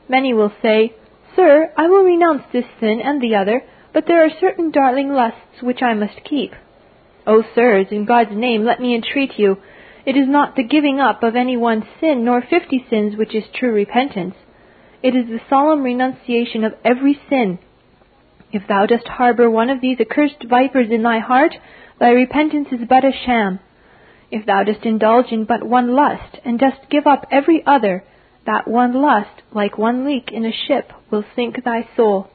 Many 0.09 0.35
will 0.35 0.53
say, 0.61 0.95
Sir, 1.37 1.73
I 1.77 1.87
will 1.87 2.03
renounce 2.03 2.43
this 2.53 2.65
sin 2.81 3.01
and 3.03 3.23
the 3.23 3.37
other, 3.37 3.63
but 3.95 4.05
there 4.09 4.25
are 4.25 4.41
certain 4.41 4.73
darling 4.73 5.13
lusts 5.13 5.63
which 5.63 5.83
I 5.83 5.95
must 5.95 6.25
keep. 6.29 6.53
O 7.27 7.45
sirs, 7.55 7.87
in 7.93 8.07
God's 8.07 8.33
name, 8.33 8.65
let 8.65 8.81
me 8.81 8.95
entreat 8.95 9.39
you, 9.39 9.59
it 10.05 10.17
is 10.17 10.27
not 10.27 10.57
the 10.57 10.65
giving 10.65 10.99
up 10.99 11.23
of 11.23 11.37
any 11.37 11.57
one 11.57 11.87
sin 12.01 12.25
nor 12.25 12.43
fifty 12.43 12.85
sins 12.91 13.17
which 13.17 13.35
is 13.35 13.45
true 13.55 13.73
repentance. 13.73 14.35
It 15.03 15.15
is 15.15 15.27
the 15.29 15.41
solemn 15.49 15.83
renunciation 15.83 16.65
of 16.65 16.75
every 16.85 17.21
sin. 17.29 17.59
If 18.53 18.67
thou 18.67 18.87
dost 18.87 19.07
harbor 19.07 19.49
one 19.49 19.71
of 19.71 19.81
these 19.81 20.01
accursed 20.01 20.45
vipers 20.49 20.89
in 20.91 21.03
thy 21.03 21.21
heart, 21.21 21.55
thy 22.01 22.11
repentance 22.11 22.69
is 22.73 22.89
but 22.89 23.05
a 23.05 23.13
sham. 23.25 23.61
If 24.31 24.47
thou 24.47 24.65
dost 24.65 24.85
indulge 24.85 25.31
in 25.31 25.45
but 25.45 25.63
one 25.63 25.95
lust, 25.95 26.39
and 26.45 26.59
dost 26.59 26.89
give 26.91 27.07
up 27.07 27.27
every 27.31 27.63
other, 27.67 28.05
that 28.47 28.67
one 28.67 28.95
lust, 28.95 29.43
like 29.53 29.79
one 29.79 30.05
leak 30.05 30.31
in 30.33 30.45
a 30.45 30.53
ship, 30.53 30.93
will 31.11 31.25
sink 31.37 31.63
thy 31.63 31.89
soul. 31.97 32.31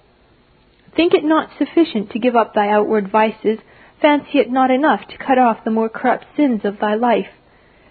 Think 0.95 1.13
it 1.13 1.23
not 1.23 1.49
sufficient 1.57 2.11
to 2.11 2.19
give 2.19 2.35
up 2.35 2.53
thy 2.53 2.69
outward 2.69 3.11
vices, 3.11 3.59
fancy 4.01 4.39
it 4.39 4.49
not 4.49 4.71
enough 4.71 5.07
to 5.09 5.17
cut 5.17 5.37
off 5.37 5.63
the 5.65 5.71
more 5.71 5.89
corrupt 5.89 6.25
sins 6.37 6.61
of 6.63 6.79
thy 6.79 6.95
life. 6.95 7.27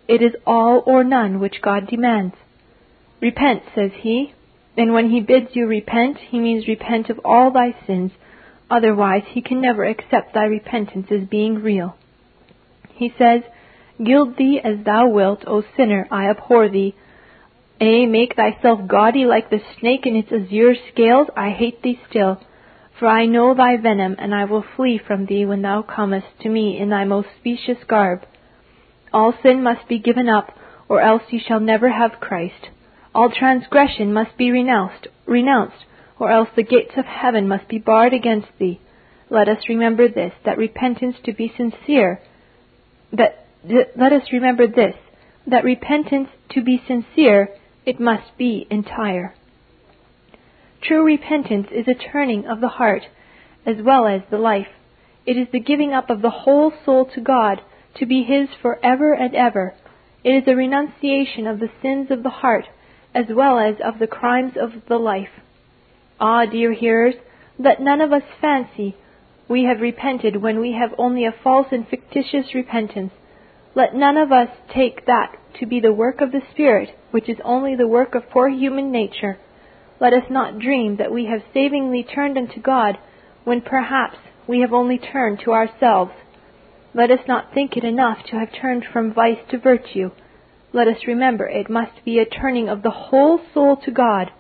It 0.07 0.23
is 0.23 0.35
all 0.47 0.83
or 0.87 1.03
none 1.03 1.41
which 1.41 1.63
God 1.63 1.89
demands. 1.89 2.35
Repent, 3.21 3.63
says 3.75 3.91
he, 4.01 4.35
and 4.77 4.93
when 4.93 5.11
he 5.11 5.21
bids 5.21 5.49
you 5.55 5.67
repent, 5.67 6.19
he 6.31 6.39
means 6.39 6.69
repent 6.69 7.11
of 7.11 7.21
all 7.25 7.51
thy 7.51 7.75
sins, 7.87 8.13
otherwise 8.71 9.23
he 9.29 9.43
can 9.43 9.61
never 9.61 9.85
accept 9.85 10.35
thy 10.35 10.45
repentance 10.45 11.07
as 11.11 11.29
being 11.29 11.63
real. 11.63 11.97
He 12.95 13.13
says, 13.19 13.43
Gild 14.03 14.37
thee 14.37 14.61
as 14.63 14.85
thou 14.85 15.09
wilt, 15.09 15.45
O 15.47 15.63
sinner, 15.77 16.07
I 16.11 16.29
abhor 16.29 16.69
thee. 16.69 16.95
A, 17.81 18.07
make 18.07 18.35
thyself 18.35 18.87
gaudy 18.89 19.25
like 19.25 19.51
the 19.51 19.61
snake 19.79 20.07
in 20.07 20.17
its 20.17 20.33
azure 20.33 20.75
scales, 20.93 21.29
I 21.37 21.51
hate 21.51 21.83
thee 21.83 22.01
still. 22.09 22.41
For 22.99 23.09
I 23.09 23.27
know 23.27 23.55
thy 23.55 23.77
venom, 23.77 24.17
and 24.19 24.35
I 24.35 24.45
will 24.45 24.65
flee 24.77 24.99
from 25.05 25.27
thee 25.27 25.45
when 25.45 25.63
thou 25.63 25.83
comest 25.83 26.27
to 26.43 26.49
me 26.49 26.79
in 26.79 26.91
thy 26.91 27.05
most 27.05 27.29
specious 27.39 27.83
garb. 27.85 28.25
All 29.13 29.35
sin 29.43 29.63
must 29.63 29.89
be 29.89 29.99
given 29.99 30.29
up, 30.29 30.57
or 30.89 31.01
else 31.01 31.23
you 31.31 31.41
shall 31.45 31.61
never 31.61 31.91
have 31.91 32.21
Christ. 32.21 32.71
All 33.15 33.31
transgression 33.31 34.13
must 34.13 34.37
be 34.37 34.51
renounced, 34.51 35.09
renounced, 35.27 35.85
or 36.19 36.31
else 36.31 36.49
the 36.55 36.63
gates 36.63 36.93
of 36.97 37.05
heaven 37.05 37.49
must 37.49 37.69
be 37.69 37.79
barred 37.79 38.15
against 38.15 38.49
thee. 38.59 38.81
Let 39.31 39.49
us 39.49 39.69
remember 39.69 40.09
this, 40.09 40.33
that 40.45 40.59
repentance 40.59 41.17
to 41.25 41.33
be 41.33 41.53
sincere, 41.57 42.21
that, 43.13 43.47
let 43.97 44.13
us 44.13 44.33
remember 44.33 44.67
this, 44.67 44.95
that 45.47 45.65
repentance 45.65 46.29
to 46.51 46.63
be 46.63 46.83
sincere, 46.87 47.49
it 47.85 47.99
must 48.01 48.37
be 48.39 48.67
entire. 48.71 49.35
True 50.83 51.05
repentance 51.05 51.69
is 51.71 51.87
a 51.89 52.13
turning 52.13 52.47
of 52.47 52.61
the 52.61 52.69
heart 52.69 53.03
as 53.67 53.77
well 53.83 54.07
as 54.07 54.21
the 54.31 54.39
life. 54.39 54.69
It 55.27 55.37
is 55.39 55.49
the 55.51 55.61
giving 55.61 55.93
up 55.93 56.11
of 56.11 56.21
the 56.21 56.31
whole 56.31 56.73
soul 56.85 57.07
to 57.15 57.21
God 57.21 57.63
to 57.97 58.07
be 58.07 58.23
His 58.23 58.49
for 58.61 58.79
ever 58.85 59.15
and 59.15 59.35
ever. 59.35 59.75
It 60.23 60.31
is 60.31 60.45
a 60.47 60.55
renunciation 60.55 61.47
of 61.47 61.61
the 61.61 61.71
sins 61.81 62.11
of 62.11 62.23
the 62.23 62.31
heart 62.31 62.67
as 63.15 63.27
well 63.31 63.59
as 63.59 63.77
of 63.83 63.99
the 63.99 64.07
crimes 64.07 64.53
of 64.61 64.73
the 64.89 64.97
life. 64.97 65.29
Ah, 66.21 66.47
dear 66.47 66.73
hearers, 66.73 67.15
let 67.59 67.81
none 67.81 68.01
of 68.01 68.13
us 68.13 68.23
fancy 68.41 68.97
we 69.49 69.65
have 69.65 69.81
repented 69.81 70.37
when 70.37 70.61
we 70.61 70.73
have 70.73 70.95
only 70.97 71.25
a 71.25 71.35
false 71.43 71.67
and 71.71 71.87
fictitious 71.89 72.55
repentance. 72.55 73.13
Let 73.75 73.95
none 73.95 74.17
of 74.17 74.33
us 74.33 74.49
take 74.73 75.07
that 75.07 75.37
to 75.59 75.67
be 75.67 75.81
the 75.81 75.93
work 75.93 76.21
of 76.21 76.33
the 76.33 76.43
Spirit, 76.53 76.91
which 77.11 77.29
is 77.29 77.39
only 77.45 77.75
the 77.75 77.89
work 77.89 78.15
of 78.15 78.31
poor 78.31 78.49
human 78.49 78.91
nature. 78.91 79.39
Let 80.01 80.13
us 80.13 80.31
not 80.31 80.59
dream 80.59 80.97
that 80.97 81.13
we 81.13 81.27
have 81.27 81.43
savingly 81.53 82.05
turned 82.05 82.39
unto 82.39 82.61
God, 82.61 82.97
when 83.45 83.61
perhaps 83.61 84.17
we 84.47 84.61
have 84.61 84.73
only 84.73 84.99
turned 84.99 85.41
to 85.41 85.53
ourselves. 85.53 86.13
Let 86.95 87.11
us 87.11 87.27
not 87.27 87.53
think 87.53 87.77
it 87.77 87.85
enough 87.85 88.19
to 88.31 88.39
have 88.39 88.53
turned 88.53 88.85
from 88.93 89.13
vice 89.13 89.39
to 89.51 89.59
virtue. 89.59 90.11
Let 90.73 90.89
us 90.89 91.07
remember 91.07 91.47
it 91.47 91.69
must 91.69 92.05
be 92.05 92.19
a 92.19 92.25
turning 92.25 92.69
of 92.69 92.83
the 92.83 92.91
whole 92.91 93.41
soul 93.53 93.77
to 93.85 93.91
God, 93.91 94.31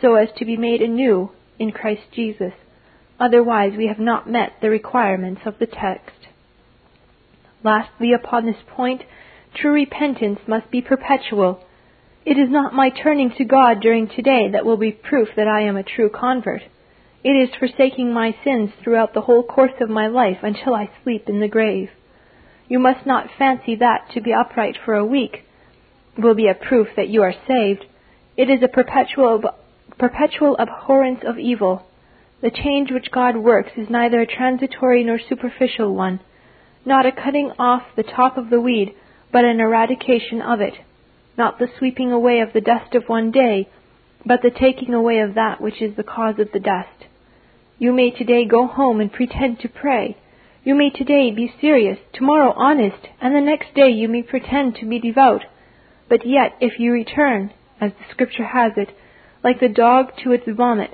so 0.00 0.14
as 0.14 0.28
to 0.36 0.44
be 0.44 0.56
made 0.56 0.80
anew 0.80 1.30
in 1.58 1.72
Christ 1.72 2.02
Jesus. 2.14 2.52
Otherwise, 3.20 3.72
we 3.76 3.88
have 3.88 3.98
not 3.98 4.30
met 4.30 4.52
the 4.60 4.70
requirements 4.70 5.40
of 5.44 5.58
the 5.58 5.66
text. 5.66 6.28
Lastly, 7.64 8.12
upon 8.12 8.46
this 8.46 8.62
point, 8.68 9.02
true 9.54 9.72
repentance 9.72 10.38
must 10.46 10.70
be 10.70 10.80
perpetual. 10.80 11.64
It 12.24 12.38
is 12.38 12.48
not 12.48 12.74
my 12.74 12.90
turning 12.90 13.32
to 13.38 13.44
God 13.44 13.80
during 13.80 14.08
today 14.08 14.48
that 14.52 14.64
will 14.64 14.76
be 14.76 14.92
proof 14.92 15.28
that 15.36 15.48
I 15.48 15.62
am 15.62 15.76
a 15.76 15.82
true 15.82 16.10
convert. 16.10 16.62
It 17.24 17.30
is 17.30 17.48
forsaking 17.58 18.12
my 18.12 18.36
sins 18.44 18.70
throughout 18.82 19.12
the 19.12 19.22
whole 19.22 19.42
course 19.42 19.72
of 19.80 19.90
my 19.90 20.06
life 20.06 20.38
until 20.42 20.74
I 20.74 20.90
sleep 21.02 21.28
in 21.28 21.40
the 21.40 21.48
grave. 21.48 21.90
You 22.68 22.78
must 22.78 23.04
not 23.06 23.30
fancy 23.36 23.74
that 23.76 24.10
to 24.14 24.20
be 24.20 24.32
upright 24.32 24.76
for 24.84 24.94
a 24.94 25.04
week 25.04 25.44
will 26.16 26.34
be 26.34 26.48
a 26.48 26.54
proof 26.54 26.88
that 26.96 27.08
you 27.08 27.22
are 27.22 27.34
saved. 27.46 27.84
It 28.36 28.50
is 28.50 28.62
a 28.62 28.68
perpetual, 28.68 29.42
perpetual 29.98 30.56
abhorrence 30.58 31.20
of 31.26 31.38
evil. 31.38 31.84
The 32.40 32.50
change 32.50 32.90
which 32.92 33.10
God 33.10 33.36
works 33.36 33.72
is 33.76 33.90
neither 33.90 34.20
a 34.20 34.26
transitory 34.26 35.02
nor 35.02 35.18
superficial 35.18 35.94
one, 35.94 36.20
not 36.84 37.04
a 37.04 37.12
cutting 37.12 37.52
off 37.58 37.82
the 37.96 38.04
top 38.04 38.38
of 38.38 38.48
the 38.48 38.60
weed, 38.60 38.94
but 39.32 39.44
an 39.44 39.60
eradication 39.60 40.40
of 40.40 40.60
it, 40.60 40.74
not 41.36 41.58
the 41.58 41.68
sweeping 41.78 42.12
away 42.12 42.40
of 42.40 42.52
the 42.52 42.60
dust 42.60 42.94
of 42.94 43.08
one 43.08 43.30
day, 43.30 43.68
but 44.24 44.40
the 44.42 44.50
taking 44.50 44.94
away 44.94 45.18
of 45.18 45.34
that 45.34 45.60
which 45.60 45.82
is 45.82 45.96
the 45.96 46.02
cause 46.02 46.38
of 46.38 46.48
the 46.52 46.60
dust. 46.60 47.06
You 47.78 47.92
may 47.92 48.10
today 48.10 48.44
go 48.44 48.66
home 48.66 49.00
and 49.00 49.12
pretend 49.12 49.60
to 49.60 49.68
pray. 49.68 50.16
You 50.64 50.74
may 50.74 50.90
today 50.90 51.30
be 51.30 51.54
serious, 51.60 51.98
tomorrow 52.12 52.52
honest, 52.56 53.08
and 53.20 53.34
the 53.34 53.40
next 53.40 53.74
day 53.74 53.90
you 53.90 54.08
may 54.08 54.22
pretend 54.22 54.76
to 54.76 54.86
be 54.86 54.98
devout. 54.98 55.42
But 56.08 56.26
yet, 56.26 56.56
if 56.60 56.78
you 56.78 56.92
return, 56.92 57.52
as 57.80 57.92
the 57.92 58.12
scripture 58.12 58.46
has 58.46 58.72
it, 58.76 58.88
like 59.42 59.60
the 59.60 59.68
dog 59.68 60.12
to 60.22 60.32
its 60.32 60.44
vomit, 60.48 60.90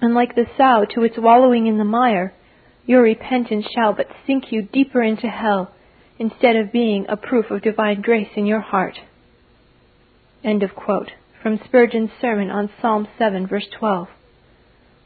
and 0.00 0.14
like 0.14 0.34
the 0.34 0.46
sow 0.56 0.84
to 0.94 1.04
its 1.04 1.16
wallowing 1.18 1.66
in 1.66 1.78
the 1.78 1.84
mire, 1.84 2.32
your 2.86 3.02
repentance 3.02 3.66
shall 3.74 3.92
but 3.92 4.08
sink 4.26 4.50
you 4.50 4.62
deeper 4.62 5.02
into 5.02 5.28
hell, 5.28 5.72
instead 6.18 6.56
of 6.56 6.72
being 6.72 7.06
a 7.08 7.16
proof 7.16 7.50
of 7.50 7.62
divine 7.62 8.00
grace 8.00 8.30
in 8.36 8.46
your 8.46 8.60
heart. 8.60 8.98
End 10.44 10.62
of 10.62 10.74
quote. 10.74 11.10
From 11.42 11.60
Spurgeon's 11.64 12.10
sermon 12.20 12.50
on 12.50 12.70
Psalm 12.80 13.08
7, 13.18 13.46
verse 13.48 13.66
12. 13.78 14.08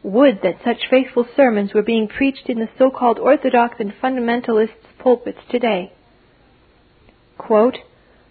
Would 0.02 0.40
that 0.42 0.62
such 0.64 0.88
faithful 0.90 1.26
sermons 1.34 1.72
were 1.72 1.82
being 1.82 2.08
preached 2.08 2.48
in 2.48 2.58
the 2.58 2.68
so-called 2.78 3.18
orthodox 3.18 3.76
and 3.80 3.92
fundamentalists' 4.02 4.70
pulpits 4.98 5.38
today. 5.50 5.92
Quote, 7.38 7.78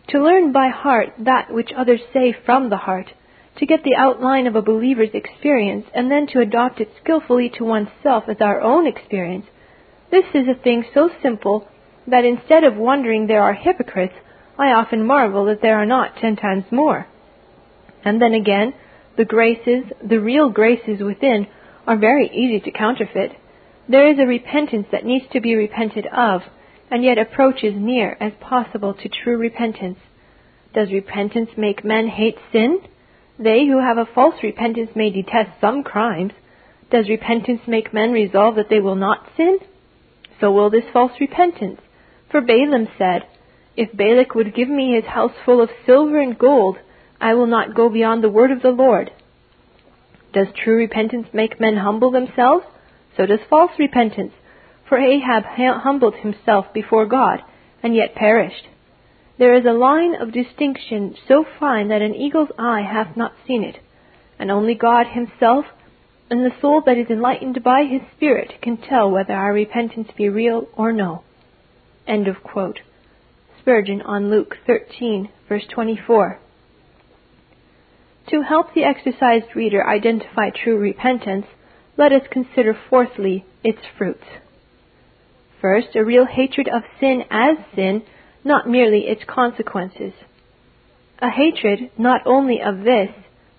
to 0.10 0.24
learn 0.24 0.52
by 0.52 0.70
heart 0.70 1.14
that 1.18 1.52
which 1.52 1.72
others 1.76 2.02
say 2.14 2.36
from 2.46 2.70
the 2.70 2.78
heart, 2.78 3.12
to 3.58 3.66
get 3.66 3.84
the 3.84 3.96
outline 3.96 4.48
of 4.48 4.56
a 4.56 4.62
believer's 4.62 5.14
experience, 5.14 5.86
and 5.94 6.12
then 6.12 6.28
to 6.28 6.40
adopt 6.42 6.82
it 6.82 6.90
skillfully 7.02 7.50
to 7.58 7.64
oneself 7.64 8.26
as 8.28 8.38
our 8.42 8.62
own 8.62 8.86
experience, 8.86 9.46
this 10.12 10.26
is 10.34 10.48
a 10.48 10.62
thing 10.62 10.84
so 10.94 11.10
simple 11.22 11.68
that 12.08 12.26
instead 12.26 12.64
of 12.64 12.76
wondering 12.76 13.28
there 13.28 13.42
are 13.42 13.54
hypocrites, 13.54 14.14
I 14.58 14.72
often 14.72 15.06
marvel 15.06 15.46
that 15.46 15.62
there 15.62 15.78
are 15.78 15.86
not 15.86 16.18
ten 16.18 16.36
times 16.36 16.66
more. 16.72 17.08
And 18.04 18.22
then 18.22 18.34
again, 18.34 18.74
the 19.18 19.26
graces, 19.26 19.86
the 20.08 20.20
real 20.20 20.50
graces 20.50 21.02
within, 21.02 21.48
are 21.88 21.98
very 21.98 22.30
easy 22.30 22.60
to 22.62 22.78
counterfeit. 22.78 23.32
There 23.88 24.12
is 24.12 24.20
a 24.20 24.26
repentance 24.26 24.88
that 24.92 25.06
needs 25.06 25.26
to 25.34 25.42
be 25.42 25.56
repented 25.56 26.06
of, 26.08 26.42
and 26.92 27.04
yet 27.04 27.18
approaches 27.18 27.74
near 27.76 28.18
as 28.20 28.34
possible 28.40 28.94
to 28.94 29.10
true 29.10 29.38
repentance. 29.38 30.00
Does 30.74 30.92
repentance 30.92 31.50
make 31.58 31.84
men 31.84 32.08
hate 32.08 32.38
sin? 32.52 32.80
They 33.38 33.66
who 33.68 33.80
have 33.80 33.98
a 33.98 34.06
false 34.06 34.36
repentance 34.42 34.92
may 34.96 35.10
detest 35.10 35.60
some 35.60 35.84
crimes. 35.84 36.32
Does 36.90 37.10
repentance 37.10 37.62
make 37.68 37.94
men 37.94 38.12
resolve 38.12 38.56
that 38.56 38.70
they 38.70 38.80
will 38.80 38.96
not 38.96 39.30
sin? 39.36 39.60
So 40.40 40.52
will 40.52 40.70
this 40.70 40.86
false 40.94 41.12
repentance. 41.20 41.82
For 42.32 42.42
Balaam 42.42 42.88
said, 42.98 43.26
If 43.76 43.96
Balak 43.96 44.36
would 44.36 44.56
give 44.56 44.70
me 44.70 44.96
his 44.96 45.06
house 45.06 45.34
full 45.46 45.62
of 45.62 45.70
silver 45.86 46.20
and 46.20 46.38
gold, 46.38 46.78
I 47.20 47.34
will 47.34 47.48
not 47.48 47.76
go 47.76 47.90
beyond 47.90 48.24
the 48.24 48.30
word 48.30 48.52
of 48.52 48.62
the 48.62 48.70
Lord. 48.70 49.12
Does 50.34 50.48
true 50.64 50.78
repentance 50.78 51.28
make 51.34 51.60
men 51.60 51.78
humble 51.78 52.12
themselves? 52.12 52.66
So 53.18 53.26
does 53.26 53.40
false 53.50 53.72
repentance. 53.80 54.34
For 54.88 54.98
Ahab 54.98 55.44
humbled 55.46 56.16
himself 56.16 56.68
before 56.74 57.06
God, 57.06 57.40
and 57.82 57.96
yet 57.96 58.16
perished. 58.16 58.68
There 59.38 59.54
is 59.54 59.66
a 59.66 59.74
line 59.74 60.16
of 60.16 60.32
distinction 60.32 61.16
so 61.28 61.46
fine 61.60 61.90
that 61.90 62.02
an 62.02 62.16
eagle's 62.16 62.52
eye 62.58 62.82
hath 62.82 63.18
not 63.18 63.34
seen 63.46 63.64
it, 63.64 63.80
and 64.40 64.50
only 64.50 64.76
God 64.76 65.08
himself 65.08 65.66
and 66.30 66.40
the 66.44 66.56
soul 66.62 66.82
that 66.86 66.98
is 66.98 67.10
enlightened 67.10 67.64
by 67.64 67.84
his 67.84 68.02
Spirit 68.16 68.54
can 68.62 68.78
tell 68.78 69.12
whether 69.12 69.34
our 69.34 69.54
repentance 69.54 70.10
be 70.18 70.30
real 70.30 70.68
or 70.76 70.92
no. 70.92 71.22
Spurgeon 73.60 74.02
on 74.02 74.30
Luke 74.30 74.56
13, 74.66 75.30
verse 75.50 75.66
24. 75.74 76.40
To 78.30 78.42
help 78.42 78.74
the 78.74 78.84
exercised 78.84 79.56
reader 79.56 79.88
identify 79.88 80.50
true 80.50 80.78
repentance, 80.78 81.46
let 81.98 82.12
us 82.12 82.24
consider 82.32 82.78
fourthly 82.90 83.46
its 83.64 83.80
fruits. 83.98 84.26
First, 85.62 85.96
a 85.96 86.04
real 86.04 86.26
hatred 86.26 86.68
of 86.68 86.84
sin 87.00 87.24
as 87.30 87.58
sin, 87.76 88.04
not 88.46 88.70
merely 88.70 89.08
its 89.08 89.24
consequences. 89.28 90.14
A 91.20 91.30
hatred 91.30 91.92
not 91.98 92.22
only 92.26 92.62
of 92.62 92.84
this 92.84 93.10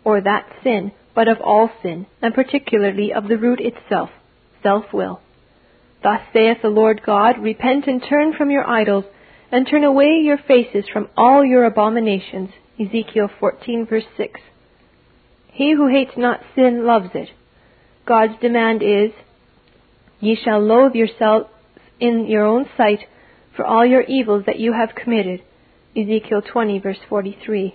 or 0.05 0.20
that 0.20 0.46
sin, 0.62 0.92
but 1.14 1.29
of 1.29 1.40
all 1.40 1.70
sin, 1.83 2.07
and 2.22 2.33
particularly 2.33 3.12
of 3.12 3.27
the 3.27 3.37
root 3.37 3.61
itself, 3.61 4.11
self-will. 4.62 5.20
Thus 6.03 6.20
saith 6.33 6.59
the 6.62 6.68
Lord 6.68 7.03
God, 7.05 7.38
Repent 7.42 7.87
and 7.87 8.03
turn 8.09 8.35
from 8.35 8.51
your 8.51 8.68
idols, 8.68 9.05
and 9.51 9.66
turn 9.66 9.83
away 9.83 10.20
your 10.22 10.38
faces 10.38 10.85
from 10.92 11.09
all 11.16 11.44
your 11.44 11.64
abominations. 11.64 12.51
Ezekiel 12.79 13.31
14 13.40 13.87
verse 13.87 14.05
6. 14.16 14.40
He 15.53 15.72
who 15.75 15.88
hates 15.88 16.12
not 16.16 16.40
sin 16.55 16.87
loves 16.87 17.11
it. 17.14 17.31
God's 18.07 18.35
demand 18.40 18.83
is, 18.83 19.11
Ye 20.20 20.37
shall 20.37 20.61
loathe 20.61 20.94
yourself 20.94 21.49
in 21.99 22.27
your 22.29 22.44
own 22.44 22.66
sight 22.77 23.01
for 23.57 23.64
all 23.64 23.85
your 23.85 24.03
evils 24.03 24.45
that 24.47 24.61
you 24.61 24.75
have 24.75 24.95
committed. 24.95 25.40
Ezekiel 25.97 26.42
20 26.42 26.79
verse 26.79 26.99
43. 27.09 27.75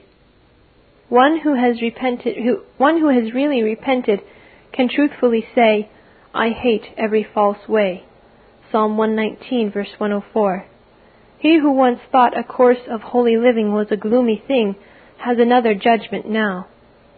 One 1.09 1.41
who 1.41 1.55
has 1.55 1.81
repented, 1.81 2.37
who, 2.37 2.61
one 2.77 2.99
who 2.99 3.09
has 3.09 3.33
really 3.33 3.63
repented 3.63 4.21
can 4.71 4.87
truthfully 4.87 5.45
say, 5.53 5.89
I 6.33 6.49
hate 6.49 6.93
every 6.97 7.27
false 7.33 7.67
way. 7.67 8.05
Psalm 8.71 8.95
119 8.95 9.71
verse 9.71 9.89
104. 9.97 10.65
He 11.39 11.59
who 11.59 11.71
once 11.71 11.99
thought 12.11 12.37
a 12.37 12.43
course 12.43 12.85
of 12.89 13.01
holy 13.01 13.35
living 13.35 13.73
was 13.73 13.87
a 13.89 13.97
gloomy 13.97 14.41
thing 14.47 14.75
has 15.17 15.37
another 15.39 15.73
judgment 15.73 16.29
now. 16.29 16.67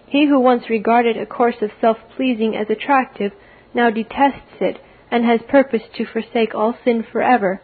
He 0.07 0.27
who 0.27 0.39
once 0.39 0.69
regarded 0.69 1.17
a 1.17 1.25
course 1.25 1.55
of 1.61 1.71
self-pleasing 1.81 2.55
as 2.55 2.69
attractive 2.69 3.33
now 3.73 3.89
detests 3.89 4.61
it 4.61 4.77
and 5.11 5.25
has 5.25 5.41
purposed 5.47 5.93
to 5.97 6.05
forsake 6.05 6.55
all 6.55 6.75
sin 6.83 7.05
forever. 7.11 7.61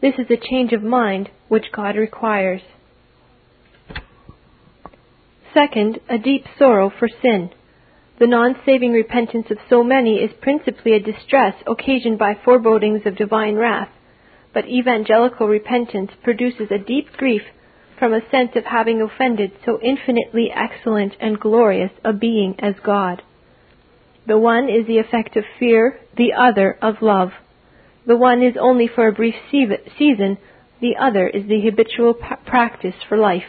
This 0.00 0.14
is 0.18 0.30
a 0.30 0.48
change 0.50 0.72
of 0.72 0.82
mind 0.82 1.30
which 1.48 1.72
God 1.72 1.96
requires. 1.96 2.62
Second, 5.52 5.98
a 6.08 6.16
deep 6.16 6.44
sorrow 6.58 6.90
for 6.96 7.08
sin. 7.20 7.50
The 8.18 8.26
non-saving 8.26 8.92
repentance 8.92 9.46
of 9.50 9.58
so 9.68 9.82
many 9.82 10.16
is 10.16 10.30
principally 10.40 10.92
a 10.92 11.00
distress 11.00 11.54
occasioned 11.66 12.18
by 12.18 12.34
forebodings 12.44 13.02
of 13.04 13.16
divine 13.16 13.56
wrath, 13.56 13.88
but 14.54 14.68
evangelical 14.68 15.48
repentance 15.48 16.10
produces 16.22 16.70
a 16.70 16.78
deep 16.78 17.12
grief 17.16 17.42
from 17.98 18.14
a 18.14 18.30
sense 18.30 18.52
of 18.56 18.64
having 18.64 19.02
offended 19.02 19.52
so 19.64 19.78
infinitely 19.82 20.50
excellent 20.54 21.14
and 21.20 21.38
glorious 21.38 21.90
a 22.04 22.12
being 22.12 22.54
as 22.58 22.74
God. 22.82 23.22
The 24.26 24.38
one 24.38 24.68
is 24.68 24.86
the 24.86 24.98
effect 24.98 25.36
of 25.36 25.44
fear, 25.58 26.00
the 26.16 26.32
other 26.32 26.78
of 26.80 27.02
love. 27.02 27.30
The 28.10 28.16
one 28.16 28.42
is 28.42 28.56
only 28.58 28.88
for 28.88 29.06
a 29.06 29.12
brief 29.12 29.36
season, 29.52 30.36
the 30.80 30.96
other 30.96 31.28
is 31.28 31.46
the 31.46 31.60
habitual 31.60 32.12
practice 32.12 32.96
for 33.08 33.16
life. 33.16 33.46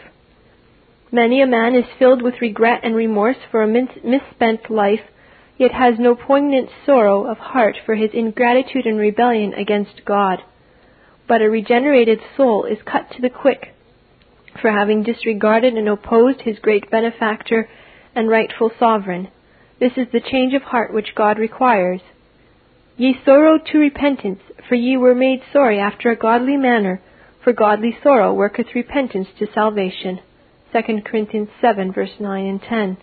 Many 1.10 1.42
a 1.42 1.48
man 1.48 1.74
is 1.74 1.98
filled 1.98 2.22
with 2.22 2.40
regret 2.40 2.82
and 2.84 2.94
remorse 2.94 3.38
for 3.50 3.64
a 3.64 3.66
misspent 3.66 4.70
life, 4.70 5.00
yet 5.58 5.72
has 5.72 5.98
no 5.98 6.14
poignant 6.14 6.70
sorrow 6.86 7.26
of 7.28 7.38
heart 7.38 7.76
for 7.84 7.96
his 7.96 8.10
ingratitude 8.14 8.86
and 8.86 8.98
rebellion 8.98 9.52
against 9.52 10.04
God. 10.04 10.44
But 11.26 11.42
a 11.42 11.50
regenerated 11.50 12.20
soul 12.36 12.64
is 12.64 12.78
cut 12.84 13.10
to 13.16 13.20
the 13.20 13.30
quick 13.30 13.74
for 14.60 14.70
having 14.70 15.02
disregarded 15.02 15.74
and 15.74 15.88
opposed 15.88 16.42
his 16.42 16.60
great 16.60 16.88
benefactor 16.88 17.68
and 18.14 18.30
rightful 18.30 18.70
sovereign. 18.78 19.26
This 19.80 19.94
is 19.96 20.06
the 20.12 20.20
change 20.20 20.54
of 20.54 20.62
heart 20.62 20.94
which 20.94 21.16
God 21.16 21.40
requires. 21.40 22.00
Ye 22.96 23.18
sorrowed 23.24 23.64
to 23.66 23.78
repentance, 23.78 24.40
for 24.68 24.74
ye 24.74 24.96
were 24.96 25.14
made 25.14 25.42
sorry 25.52 25.78
after 25.78 26.10
a 26.10 26.16
godly 26.16 26.56
manner, 26.56 27.00
for 27.42 27.52
godly 27.52 27.96
sorrow 28.02 28.32
worketh 28.34 28.74
repentance 28.74 29.28
to 29.38 29.46
salvation. 29.52 30.20
2 30.72 31.00
Corinthians 31.04 31.48
7 31.60 31.92
verse 31.92 32.20
9 32.20 32.46
and 32.46 32.62
10. 32.62 32.96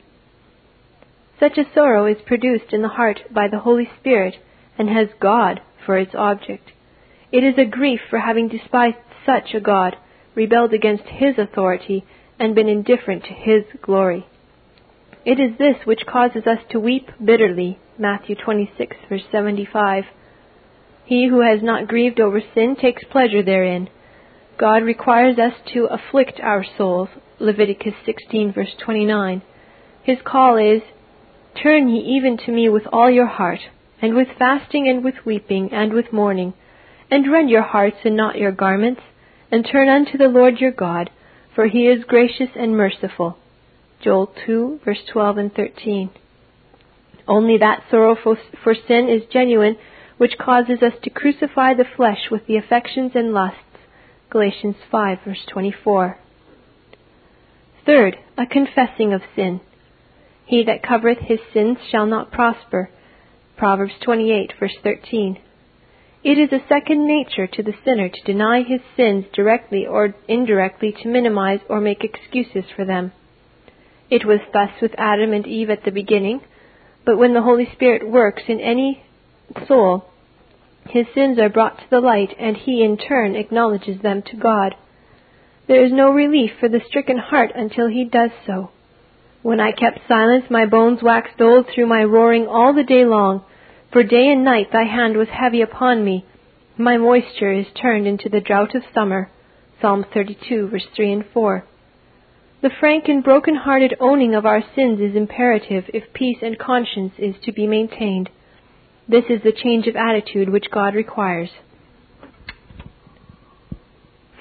Such 1.40 1.58
a 1.58 1.74
sorrow 1.74 2.06
is 2.06 2.22
produced 2.26 2.72
in 2.72 2.82
the 2.82 2.90
heart 2.90 3.22
by 3.32 3.48
the 3.48 3.60
Holy 3.60 3.90
Spirit 4.00 4.36
and 4.78 4.90
has 4.90 5.08
God 5.20 5.62
for 5.86 5.98
its 5.98 6.14
object. 6.14 6.72
It 7.32 7.44
is 7.44 7.58
a 7.58 7.66
grief 7.66 8.02
for 8.10 8.20
having 8.20 8.48
despised 8.48 8.98
such 9.26 9.54
a 9.54 9.60
God, 9.60 9.96
rebelled 10.36 10.74
against 10.74 11.04
His 11.06 11.38
authority, 11.38 12.06
and 12.38 12.56
been 12.56 12.70
indifferent 12.70 13.24
to 13.24 13.34
His 13.34 13.64
glory. 13.82 14.28
It 15.26 15.40
is 15.40 15.58
this 15.58 15.86
which 15.86 16.06
causes 16.06 16.48
us 16.48 16.60
to 16.72 16.80
weep 16.80 17.10
bitterly. 17.24 17.78
Matthew 17.98 18.36
26, 18.36 18.96
verse 19.10 19.24
75. 19.32 20.06
He 21.04 21.28
who 21.28 21.42
has 21.42 21.62
not 21.62 21.90
grieved 21.90 22.22
over 22.22 22.42
sin 22.54 22.78
takes 22.80 23.04
pleasure 23.04 23.44
therein. 23.44 23.90
God 24.58 24.84
requires 24.84 25.38
us 25.38 25.54
to 25.74 25.88
afflict 25.88 26.40
our 26.40 26.64
souls. 26.78 27.10
Leviticus 27.38 27.96
16, 28.06 28.54
verse 28.54 28.76
29. 28.84 29.42
His 30.04 30.18
call 30.24 30.58
is, 30.58 30.82
Turn 31.62 31.90
ye 31.90 32.00
even 32.18 32.38
to 32.38 32.52
me 32.52 32.70
with 32.70 32.84
all 32.94 33.10
your 33.10 33.28
heart, 33.28 33.60
and 34.02 34.16
with 34.16 34.28
fasting 34.38 34.88
and 34.88 35.04
with 35.04 35.26
weeping 35.26 35.74
and 35.74 35.92
with 35.92 36.14
mourning, 36.14 36.54
and 37.12 37.30
rend 37.30 37.50
your 37.50 37.64
hearts 37.64 37.98
and 38.06 38.16
not 38.16 38.38
your 38.38 38.52
garments, 38.54 39.02
and 39.52 39.68
turn 39.70 39.90
unto 39.90 40.18
the 40.18 40.30
Lord 40.30 40.60
your 40.60 40.72
God, 40.72 41.10
for 41.54 41.68
he 41.68 41.88
is 41.88 42.06
gracious 42.06 42.50
and 42.56 42.78
merciful. 42.78 43.38
Joel 44.02 44.32
2, 44.46 44.80
verse 44.86 45.02
12 45.12 45.38
and 45.38 45.54
13. 45.54 46.10
Only 47.28 47.58
that 47.58 47.84
sorrow 47.92 48.16
for, 48.22 48.38
for 48.64 48.74
sin 48.74 49.10
is 49.10 49.32
genuine 49.32 49.78
which 50.18 50.38
causes 50.38 50.82
us 50.82 50.94
to 51.04 51.10
crucify 51.10 51.74
the 51.74 51.86
flesh 51.96 52.30
with 52.30 52.46
the 52.46 52.58
affections 52.58 53.12
and 53.16 53.34
lusts. 53.34 53.58
Galatians 54.30 54.76
5, 54.92 55.20
verse 55.26 55.46
24. 55.52 56.18
Third, 57.86 58.18
a 58.38 58.46
confessing 58.46 59.14
of 59.14 59.22
sin. 59.36 59.62
He 60.46 60.64
that 60.66 60.84
covereth 60.84 61.20
his 61.20 61.40
sins 61.54 61.78
shall 61.90 62.06
not 62.06 62.32
prosper. 62.32 62.90
Proverbs 63.58 63.94
28, 64.04 64.54
verse 64.60 64.76
13. 64.84 65.40
It 66.24 66.38
is 66.38 66.52
a 66.52 66.68
second 66.68 67.08
nature 67.08 67.48
to 67.48 67.64
the 67.64 67.74
sinner 67.86 68.10
to 68.10 68.24
deny 68.26 68.64
his 68.64 68.82
sins 68.98 69.26
directly 69.34 69.86
or 69.88 70.14
indirectly 70.28 70.94
to 71.02 71.08
minimize 71.08 71.60
or 71.70 71.80
make 71.80 72.04
excuses 72.04 72.66
for 72.76 72.84
them. 72.84 73.14
It 74.10 74.26
was 74.26 74.40
thus 74.52 74.72
with 74.82 74.96
Adam 74.98 75.34
and 75.34 75.46
Eve 75.46 75.70
at 75.70 75.84
the 75.84 75.92
beginning, 75.92 76.42
but 77.06 77.18
when 77.18 77.34
the 77.34 77.42
Holy 77.42 77.70
Spirit 77.74 78.10
works 78.10 78.44
in 78.48 78.60
any 78.60 79.04
soul, 79.68 80.06
his 80.90 81.06
sins 81.14 81.38
are 81.40 81.50
brought 81.50 81.78
to 81.78 81.90
the 81.90 82.00
light 82.00 82.36
and 82.40 82.58
he 82.58 82.84
in 82.84 82.98
turn 82.98 83.36
acknowledges 83.36 84.02
them 84.02 84.24
to 84.24 84.36
God. 84.36 84.76
There 85.68 85.86
is 85.86 85.92
no 85.92 86.12
relief 86.12 86.52
for 86.60 86.68
the 86.68 86.82
stricken 86.88 87.20
heart 87.20 87.52
until 87.54 87.88
he 87.88 88.04
does 88.04 88.32
so. 88.48 88.72
When 89.44 89.60
I 89.60 89.72
kept 89.72 90.08
silence, 90.08 90.46
my 90.50 90.66
bones 90.66 91.04
waxed 91.04 91.40
old 91.40 91.68
through 91.68 91.86
my 91.86 92.04
roaring 92.04 92.48
all 92.48 92.74
the 92.74 92.84
day 92.84 93.06
long. 93.06 93.44
For 93.92 94.04
day 94.04 94.30
and 94.30 94.44
night 94.44 94.72
thy 94.72 94.86
hand 94.86 95.16
was 95.16 95.30
heavy 95.30 95.62
upon 95.62 96.04
me. 96.04 96.26
My 96.78 96.98
moisture 96.98 97.52
is 97.52 97.68
turned 97.80 98.08
into 98.08 98.30
the 98.30 98.42
drought 98.42 98.74
of 98.74 98.84
summer. 98.94 99.30
Psalm 99.80 100.06
32, 100.14 100.68
verse 100.70 100.88
3 100.96 101.14
and 101.14 101.26
4. 101.34 101.64
The 102.62 102.70
frank 102.78 103.08
and 103.08 103.24
broken-hearted 103.24 103.96
owning 104.02 104.36
of 104.36 104.46
our 104.46 104.62
sins 104.76 105.00
is 105.00 105.16
imperative 105.16 105.86
if 105.94 106.12
peace 106.14 106.40
and 106.42 106.60
conscience 106.60 107.14
is 107.18 107.36
to 107.44 107.54
be 107.54 107.66
maintained. 107.66 108.30
This 109.08 109.24
is 109.30 109.42
the 109.44 109.54
change 109.54 109.88
of 109.88 109.96
attitude 109.96 110.50
which 110.50 110.70
God 110.70 110.94
requires. 110.94 111.50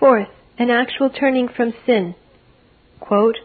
Fourth, 0.01 0.29
an 0.59 0.69
actual 0.69 1.11
turning 1.11 1.49
from 1.49 1.73
sin. 1.87 2.17
Quote, 2.99 3.37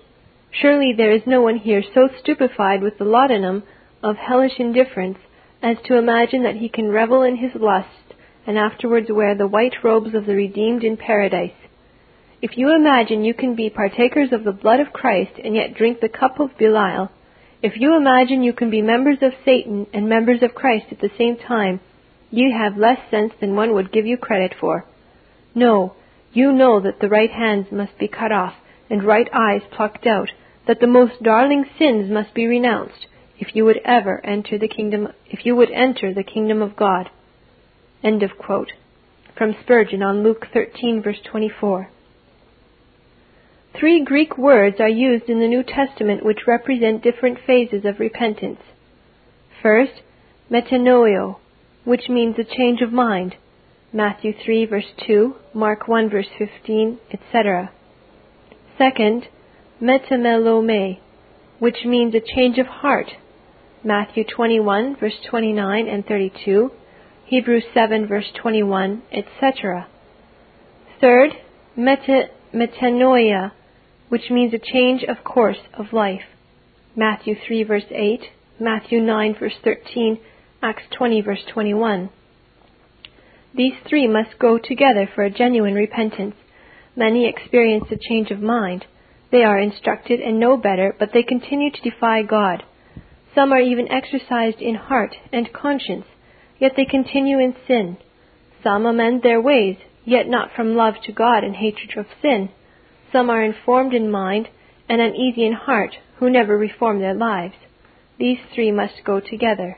Surely 0.52 0.92
there 0.96 1.12
is 1.12 1.22
no 1.28 1.42
one 1.42 1.58
here 1.58 1.84
so 1.94 2.10
stupefied 2.20 2.82
with 2.82 2.98
the 2.98 3.06
laudanum 3.06 3.62
of 4.02 4.16
hellish 4.18 4.60
indifference 4.60 5.20
as 5.62 5.78
to 5.86 5.98
imagine 5.98 6.44
that 6.44 6.58
he 6.58 6.68
can 6.68 6.90
revel 6.90 7.22
in 7.22 7.38
his 7.38 7.52
lust 7.54 8.16
and 8.48 8.58
afterwards 8.58 9.08
wear 9.12 9.36
the 9.36 9.48
white 9.48 9.84
robes 9.84 10.16
of 10.16 10.26
the 10.26 10.36
redeemed 10.36 10.84
in 10.84 10.98
paradise. 10.98 11.54
If 12.44 12.58
you 12.58 12.76
imagine 12.76 13.24
you 13.24 13.34
can 13.34 13.56
be 13.56 13.70
partakers 13.70 14.34
of 14.34 14.44
the 14.44 14.52
blood 14.52 14.82
of 14.82 14.92
Christ 14.92 15.32
and 15.42 15.56
yet 15.56 15.76
drink 15.76 16.02
the 16.02 16.10
cup 16.10 16.42
of 16.42 16.58
Belial, 16.58 17.10
if 17.62 17.78
you 17.78 17.96
imagine 17.96 18.44
you 18.44 18.52
can 18.52 18.70
be 18.70 18.82
members 18.82 19.20
of 19.22 19.32
Satan 19.46 19.88
and 19.94 20.10
members 20.10 20.44
of 20.44 20.54
Christ 20.54 20.88
at 20.92 21.00
the 21.00 21.12
same 21.18 21.38
time, 21.38 21.80
you 22.32 22.52
have 22.52 22.76
less 22.76 23.00
sense 23.10 23.32
than 23.40 23.56
one 23.56 23.74
would 23.74 23.94
give 23.94 24.06
you 24.06 24.18
credit 24.18 24.56
for. 24.60 24.84
No, 25.56 25.94
you 26.34 26.52
know 26.52 26.82
that 26.82 27.00
the 27.00 27.08
right 27.08 27.32
hands 27.32 27.68
must 27.72 27.98
be 27.98 28.10
cut 28.10 28.34
off 28.34 28.56
and 28.90 29.06
right 29.06 29.30
eyes 29.32 29.62
plucked 29.72 30.06
out 30.06 30.28
that 30.68 30.82
the 30.82 30.86
most 30.86 31.24
darling 31.24 31.64
sins 31.80 32.12
must 32.12 32.34
be 32.34 32.46
renounced 32.46 33.08
if 33.40 33.56
you 33.56 33.64
would 33.64 33.80
ever 33.86 34.20
enter 34.26 34.58
the 34.58 34.68
kingdom 34.68 35.08
if 35.28 35.46
you 35.46 35.56
would 35.56 35.72
enter 35.72 36.14
the 36.14 36.24
kingdom 36.24 36.62
of 36.62 36.76
God. 36.76 37.10
End 38.04 38.22
of 38.22 38.32
quote. 38.38 38.74
From 39.38 39.56
Spurgeon 39.62 40.04
on 40.04 40.24
Luke 40.24 40.48
13 40.54 41.02
verse 41.02 41.22
24. 41.32 41.90
Three 43.80 44.04
Greek 44.04 44.38
words 44.38 44.80
are 44.80 44.90
used 44.90 45.30
in 45.30 45.40
the 45.40 45.48
New 45.48 45.64
Testament 45.64 46.24
which 46.24 46.48
represent 46.48 47.04
different 47.04 47.40
phases 47.46 47.86
of 47.86 48.00
repentance. 48.00 48.60
First, 49.62 50.02
metanoeo, 50.52 51.38
which 51.84 52.08
means 52.08 52.36
a 52.38 52.44
change 52.44 52.82
of 52.82 52.94
mind. 52.94 53.36
Matthew 53.92 54.34
3 54.46 54.66
verse 54.68 54.92
2, 55.06 55.36
Mark 55.54 55.88
1 55.88 56.10
verse 56.10 56.28
15, 56.38 57.00
etc. 57.12 57.72
Second, 58.78 59.28
metamelomai, 59.82 61.00
which 61.60 61.84
means 61.86 62.14
a 62.16 62.36
change 62.36 62.58
of 62.60 62.68
heart. 62.68 63.12
Matthew 63.84 64.24
21, 64.24 64.98
verse 65.00 65.18
29 65.30 65.88
and 65.88 66.06
32, 66.06 66.72
Hebrews 67.26 67.66
7, 67.74 68.08
verse 68.08 68.32
21, 68.42 69.04
etc. 69.12 69.88
Third, 71.02 71.32
meta, 71.76 72.30
metanoia, 72.54 73.52
which 74.10 74.30
means 74.30 74.54
a 74.54 74.60
change 74.60 75.04
of 75.04 75.24
course 75.24 75.58
of 75.74 75.94
life. 75.94 76.24
Matthew 76.96 77.36
3, 77.48 77.64
verse 77.64 77.90
8, 77.90 78.22
Matthew 78.60 79.02
9, 79.02 79.36
verse 79.40 79.56
13, 79.64 80.20
Acts 80.62 80.84
20, 80.98 81.22
verse 81.22 81.44
21. 81.52 82.10
These 83.56 83.74
three 83.88 84.08
must 84.08 84.40
go 84.40 84.58
together 84.58 85.10
for 85.14 85.24
a 85.24 85.30
genuine 85.30 85.74
repentance. 85.74 86.36
Many 86.96 87.28
experience 87.28 87.86
a 87.92 87.98
change 87.98 88.32
of 88.32 88.42
mind. 88.42 88.86
They 89.32 89.44
are 89.44 89.60
instructed 89.60 90.20
and 90.20 90.40
know 90.40 90.58
better, 90.58 90.96
but 90.98 91.10
they 91.14 91.24
continue 91.24 91.72
to 91.72 91.90
defy 91.90 92.22
God. 92.22 92.64
Some 93.36 93.52
are 93.52 93.60
even 93.60 93.92
exercised 93.92 94.62
in 94.62 94.76
heart 94.76 95.16
and 95.32 95.52
conscience, 95.52 96.06
yet 96.60 96.74
they 96.78 96.86
continue 96.86 97.40
in 97.40 97.56
sin. 97.68 97.98
Some 98.64 98.86
amend 98.86 99.24
their 99.24 99.42
ways, 99.42 99.78
yet 100.06 100.28
not 100.28 100.52
from 100.56 100.76
love 100.76 100.96
to 101.06 101.12
God 101.12 101.44
and 101.44 101.56
hatred 101.56 101.98
of 101.98 102.06
sin. 102.22 102.50
Some 103.14 103.30
are 103.30 103.44
informed 103.44 103.94
in 103.94 104.10
mind 104.10 104.50
and 104.90 105.00
uneasy 105.00 105.46
in 105.46 105.54
heart, 105.54 105.96
who 106.18 106.30
never 106.30 106.58
reform 106.58 107.00
their 107.00 107.14
lives. 107.14 107.56
These 108.18 108.40
three 108.54 108.72
must 108.72 109.04
go 109.06 109.20
together. 109.20 109.78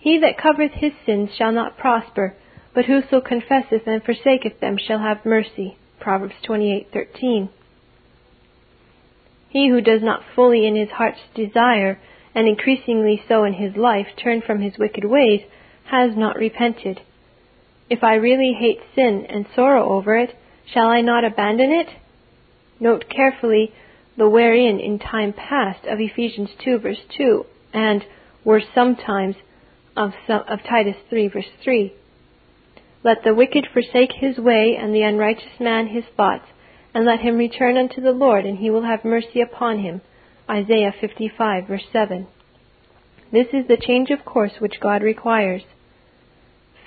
He 0.00 0.18
that 0.18 0.36
covereth 0.36 0.72
his 0.72 0.92
sins 1.06 1.30
shall 1.34 1.52
not 1.52 1.78
prosper, 1.78 2.34
but 2.74 2.86
whoso 2.86 3.20
confesseth 3.20 3.86
and 3.86 4.02
forsaketh 4.02 4.58
them 4.60 4.76
shall 4.76 4.98
have 4.98 5.24
mercy. 5.24 5.76
Proverbs 6.00 6.34
28:13. 6.42 7.48
He 9.48 9.68
who 9.68 9.80
does 9.80 10.02
not 10.02 10.24
fully 10.34 10.66
in 10.66 10.74
his 10.74 10.90
heart's 10.90 11.22
desire, 11.34 12.00
and 12.34 12.48
increasingly 12.48 13.22
so 13.28 13.44
in 13.44 13.54
his 13.54 13.76
life, 13.76 14.08
turn 14.16 14.40
from 14.42 14.60
his 14.60 14.76
wicked 14.76 15.04
ways, 15.04 15.42
has 15.84 16.16
not 16.16 16.36
repented. 16.36 17.00
If 17.88 18.02
I 18.02 18.14
really 18.14 18.54
hate 18.54 18.80
sin 18.96 19.24
and 19.28 19.46
sorrow 19.54 19.90
over 19.90 20.16
it, 20.16 20.34
shall 20.72 20.88
I 20.88 21.00
not 21.00 21.24
abandon 21.24 21.70
it? 21.70 21.88
Note 22.80 23.04
carefully 23.08 23.72
the 24.16 24.28
wherein 24.28 24.78
in 24.80 24.98
time 24.98 25.32
past 25.32 25.84
of 25.86 26.00
Ephesians 26.00 26.50
2 26.64 26.78
verse 26.78 27.00
2 27.16 27.44
and 27.72 28.04
were 28.44 28.62
sometimes 28.74 29.34
of, 29.96 30.12
of 30.28 30.58
Titus 30.68 30.96
3 31.10 31.28
verse 31.28 31.50
3. 31.62 31.92
Let 33.02 33.22
the 33.22 33.34
wicked 33.34 33.68
forsake 33.72 34.12
his 34.12 34.38
way 34.38 34.76
and 34.80 34.94
the 34.94 35.02
unrighteous 35.02 35.60
man 35.60 35.88
his 35.88 36.04
thoughts 36.16 36.46
and 36.94 37.04
let 37.04 37.20
him 37.20 37.36
return 37.36 37.76
unto 37.76 38.00
the 38.00 38.12
Lord, 38.12 38.46
and 38.46 38.58
he 38.58 38.70
will 38.70 38.84
have 38.84 39.04
mercy 39.04 39.40
upon 39.40 39.80
him. 39.80 40.00
Isaiah 40.48 40.94
55, 41.00 41.66
verse 41.66 41.82
7. 41.92 42.28
This 43.32 43.48
is 43.52 43.66
the 43.66 43.76
change 43.76 44.10
of 44.10 44.24
course 44.24 44.52
which 44.60 44.80
God 44.80 45.02
requires. 45.02 45.62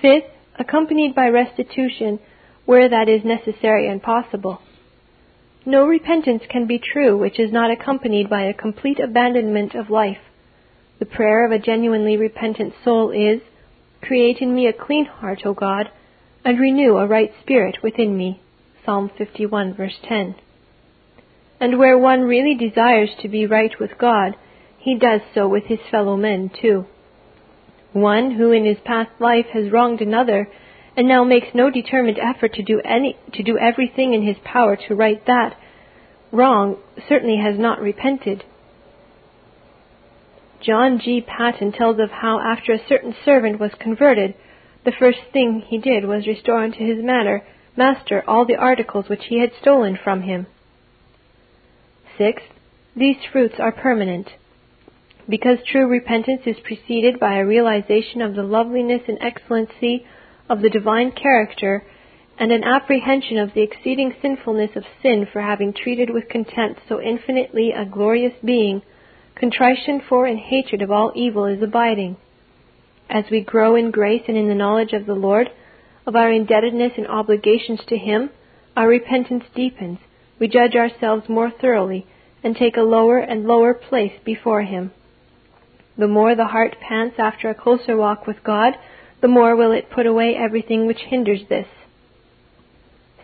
Fifth, 0.01 0.31
accompanied 0.57 1.13
by 1.13 1.27
restitution 1.27 2.19
where 2.67 2.89
that 2.89 3.07
is 3.07 3.23
necessary 3.23 3.87
and 3.89 4.03
possible. 4.03 4.61
No 5.65 5.87
repentance 5.87 6.43
can 6.49 6.67
be 6.67 6.79
true 6.79 7.17
which 7.17 7.39
is 7.39 7.51
not 7.51 7.71
accompanied 7.71 8.29
by 8.29 8.43
a 8.43 8.53
complete 8.53 8.99
abandonment 8.99 9.73
of 9.73 9.89
life. 9.89 10.19
The 10.99 11.05
prayer 11.05 11.45
of 11.45 11.51
a 11.51 11.63
genuinely 11.63 12.17
repentant 12.17 12.73
soul 12.83 13.11
is, 13.11 13.41
Create 14.01 14.39
in 14.41 14.53
me 14.53 14.67
a 14.67 14.73
clean 14.73 15.05
heart, 15.05 15.39
O 15.45 15.53
God, 15.53 15.89
and 16.43 16.59
renew 16.59 16.97
a 16.97 17.07
right 17.07 17.31
spirit 17.41 17.77
within 17.81 18.17
me. 18.17 18.41
Psalm 18.85 19.11
51, 19.17 19.73
verse 19.73 19.97
10. 20.03 20.35
And 21.61 21.79
where 21.79 21.97
one 21.97 22.21
really 22.21 22.55
desires 22.55 23.11
to 23.21 23.29
be 23.29 23.45
right 23.45 23.71
with 23.79 23.97
God, 23.97 24.35
he 24.77 24.97
does 24.97 25.21
so 25.33 25.47
with 25.47 25.63
his 25.65 25.79
fellow 25.89 26.17
men 26.17 26.51
too. 26.61 26.85
One 27.93 28.31
who 28.31 28.51
in 28.51 28.65
his 28.65 28.77
past 28.83 29.11
life 29.19 29.47
has 29.53 29.71
wronged 29.71 30.01
another 30.01 30.49
and 30.97 31.07
now 31.07 31.23
makes 31.23 31.47
no 31.53 31.69
determined 31.69 32.17
effort 32.17 32.55
to 32.55 32.63
do 32.63 32.81
any 32.83 33.15
to 33.33 33.43
do 33.43 33.57
everything 33.57 34.13
in 34.13 34.25
his 34.25 34.35
power 34.43 34.75
to 34.75 34.95
right 34.95 35.23
that 35.27 35.55
wrong, 36.31 36.75
certainly 37.07 37.37
has 37.37 37.57
not 37.57 37.79
repented. 37.79 38.43
John 40.59 40.99
G. 40.99 41.21
Paton 41.25 41.71
tells 41.71 41.99
of 41.99 42.09
how 42.09 42.39
after 42.39 42.73
a 42.73 42.87
certain 42.89 43.15
servant 43.23 43.59
was 43.59 43.71
converted, 43.79 44.33
the 44.83 44.91
first 44.91 45.19
thing 45.31 45.63
he 45.65 45.77
did 45.77 46.05
was 46.05 46.25
restore 46.25 46.63
unto 46.63 46.79
his 46.79 47.03
master 47.77 48.23
all 48.27 48.45
the 48.45 48.55
articles 48.55 49.07
which 49.07 49.25
he 49.29 49.39
had 49.39 49.51
stolen 49.61 49.97
from 50.03 50.23
him. 50.23 50.47
Sixth, 52.17 52.47
these 52.95 53.17
fruits 53.31 53.55
are 53.59 53.71
permanent. 53.71 54.29
Because 55.29 55.59
true 55.71 55.87
repentance 55.87 56.41
is 56.45 56.55
preceded 56.63 57.19
by 57.19 57.37
a 57.37 57.45
realization 57.45 58.21
of 58.21 58.33
the 58.33 58.43
loveliness 58.43 59.03
and 59.07 59.19
excellency 59.21 60.05
of 60.49 60.61
the 60.61 60.69
divine 60.69 61.11
character 61.11 61.83
and 62.39 62.51
an 62.51 62.63
apprehension 62.63 63.37
of 63.37 63.53
the 63.53 63.61
exceeding 63.61 64.13
sinfulness 64.21 64.71
of 64.75 64.83
sin 65.01 65.27
for 65.31 65.41
having 65.41 65.73
treated 65.73 66.09
with 66.09 66.29
contempt 66.29 66.79
so 66.87 67.01
infinitely 67.01 67.71
a 67.71 67.85
glorious 67.85 68.33
being, 68.43 68.81
contrition 69.35 70.01
for 70.07 70.25
and 70.25 70.39
hatred 70.39 70.81
of 70.81 70.91
all 70.91 71.11
evil 71.15 71.45
is 71.45 71.61
abiding. 71.61 72.15
As 73.09 73.25
we 73.31 73.41
grow 73.41 73.75
in 73.75 73.91
grace 73.91 74.23
and 74.27 74.37
in 74.37 74.47
the 74.47 74.55
knowledge 74.55 74.93
of 74.93 75.05
the 75.05 75.15
Lord, 75.15 75.49
of 76.05 76.15
our 76.15 76.31
indebtedness 76.31 76.93
and 76.97 77.07
obligations 77.07 77.81
to 77.87 77.97
Him, 77.97 78.29
our 78.75 78.87
repentance 78.87 79.43
deepens, 79.55 79.99
we 80.39 80.47
judge 80.47 80.75
ourselves 80.75 81.27
more 81.27 81.49
thoroughly, 81.49 82.05
and 82.43 82.55
take 82.55 82.77
a 82.77 82.81
lower 82.81 83.17
and 83.17 83.45
lower 83.45 83.73
place 83.73 84.13
before 84.23 84.61
Him. 84.61 84.91
The 85.97 86.07
more 86.07 86.35
the 86.35 86.45
heart 86.45 86.77
pants 86.79 87.15
after 87.17 87.49
a 87.49 87.55
closer 87.55 87.97
walk 87.97 88.27
with 88.27 88.43
God, 88.43 88.75
the 89.21 89.27
more 89.27 89.55
will 89.55 89.71
it 89.71 89.89
put 89.89 90.05
away 90.05 90.35
everything 90.35 90.85
which 90.85 91.01
hinders 91.09 91.41
this. 91.49 91.67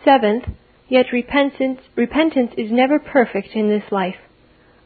Seventh, 0.04 0.44
yet 0.88 1.06
repentance, 1.12 1.80
repentance 1.96 2.52
is 2.56 2.70
never 2.70 2.98
perfect 2.98 3.48
in 3.54 3.68
this 3.68 3.90
life. 3.90 4.16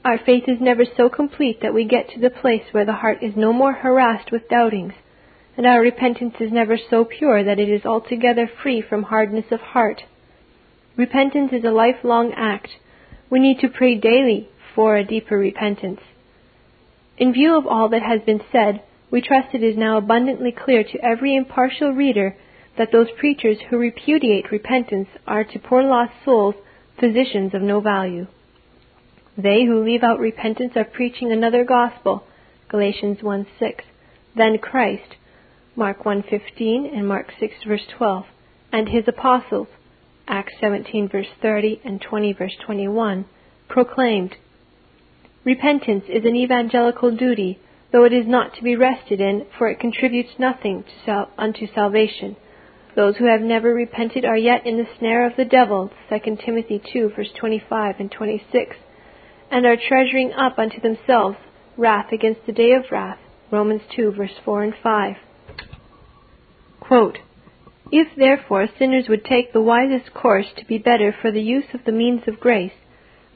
Our 0.04 0.18
faith 0.18 0.44
is 0.46 0.60
never 0.60 0.84
so 0.96 1.08
complete 1.08 1.60
that 1.62 1.74
we 1.74 1.84
get 1.84 2.10
to 2.10 2.20
the 2.20 2.30
place 2.30 2.62
where 2.72 2.84
the 2.84 2.92
heart 2.92 3.22
is 3.22 3.32
no 3.36 3.52
more 3.52 3.72
harassed 3.72 4.30
with 4.30 4.48
doubtings, 4.48 4.94
and 5.56 5.66
our 5.66 5.80
repentance 5.80 6.34
is 6.40 6.52
never 6.52 6.78
so 6.78 7.04
pure 7.04 7.42
that 7.42 7.58
it 7.58 7.68
is 7.68 7.84
altogether 7.84 8.48
free 8.62 8.80
from 8.80 9.02
hardness 9.02 9.46
of 9.50 9.60
heart. 9.60 10.02
Repentance 10.96 11.52
is 11.52 11.64
a 11.64 11.70
lifelong 11.70 12.32
act. 12.36 12.68
We 13.28 13.40
need 13.40 13.60
to 13.60 13.68
pray 13.68 13.96
daily 13.96 14.48
for 14.74 14.96
a 14.96 15.04
deeper 15.04 15.36
repentance. 15.36 16.00
In 17.16 17.32
view 17.32 17.58
of 17.58 17.66
all 17.66 17.88
that 17.88 18.02
has 18.02 18.20
been 18.24 18.40
said, 18.52 18.82
we 19.10 19.20
trust 19.20 19.54
it 19.54 19.62
is 19.62 19.76
now 19.76 19.96
abundantly 19.96 20.52
clear 20.52 20.84
to 20.84 21.04
every 21.04 21.34
impartial 21.34 21.92
reader 21.92 22.36
that 22.76 22.92
those 22.92 23.08
preachers 23.18 23.58
who 23.68 23.78
repudiate 23.78 24.52
repentance 24.52 25.08
are 25.26 25.44
to 25.44 25.58
poor 25.58 25.82
lost 25.82 26.12
souls 26.24 26.54
physicians 27.00 27.54
of 27.54 27.62
no 27.62 27.80
value. 27.80 28.26
They 29.36 29.64
who 29.64 29.84
leave 29.84 30.02
out 30.02 30.18
repentance 30.18 30.72
are 30.76 30.84
preaching 30.84 31.32
another 31.32 31.64
gospel, 31.64 32.24
Galatians 32.68 33.22
1 33.22 33.46
6, 33.58 33.84
than 34.36 34.58
Christ, 34.58 35.16
Mark 35.74 36.02
1:15 36.02 36.92
and 36.92 37.06
Mark 37.06 37.32
6 37.38 37.54
verse 37.66 37.86
12, 37.96 38.26
and 38.72 38.88
his 38.88 39.04
apostles, 39.06 39.68
Acts 40.26 40.54
17 40.60 41.08
verse 41.08 41.28
30 41.40 41.80
and 41.84 42.00
20 42.00 42.32
verse 42.32 42.56
21, 42.66 43.24
proclaimed. 43.68 44.36
Repentance 45.44 46.04
is 46.08 46.24
an 46.24 46.36
evangelical 46.36 47.16
duty 47.16 47.58
though 47.92 48.05
it 48.05 48.12
is 48.12 48.27
not 48.27 48.55
to 48.55 48.62
be 48.62 48.77
rested 48.77 49.20
in, 49.20 49.46
for 49.57 49.68
it 49.68 49.81
contributes 49.81 50.38
nothing 50.38 50.85
sal- 51.05 51.31
unto 51.38 51.66
salvation. 51.74 52.37
Those 52.94 53.16
who 53.16 53.27
have 53.27 53.40
never 53.40 53.72
repented 53.72 54.24
are 54.24 54.37
yet 54.37 54.66
in 54.66 54.77
the 54.77 54.88
snare 54.98 55.27
of 55.27 55.37
the 55.37 55.44
devil, 55.44 55.90
2 56.11 56.37
Timothy 56.44 56.83
2 56.92 57.12
verse 57.16 57.31
25 57.38 57.96
and 57.98 58.11
26, 58.11 58.77
and 59.51 59.64
are 59.64 59.77
treasuring 59.77 60.33
up 60.33 60.59
unto 60.59 60.81
themselves 60.81 61.37
wrath 61.77 62.12
against 62.12 62.44
the 62.44 62.53
day 62.53 62.72
of 62.72 62.90
wrath, 62.90 63.18
Romans 63.51 63.83
2 63.94 64.12
verse 64.12 64.35
4 64.44 64.62
and 64.64 64.74
5. 64.83 65.16
Quote, 66.81 67.18
if 67.90 68.09
therefore 68.16 68.68
sinners 68.79 69.09
would 69.09 69.24
take 69.24 69.53
the 69.53 69.62
wisest 69.62 70.12
course 70.12 70.46
to 70.57 70.64
be 70.66 70.77
better 70.77 71.14
for 71.22 71.31
the 71.31 71.40
use 71.40 71.64
of 71.72 71.85
the 71.87 71.92
means 71.92 72.22
of 72.27 72.40
grace, 72.40 72.72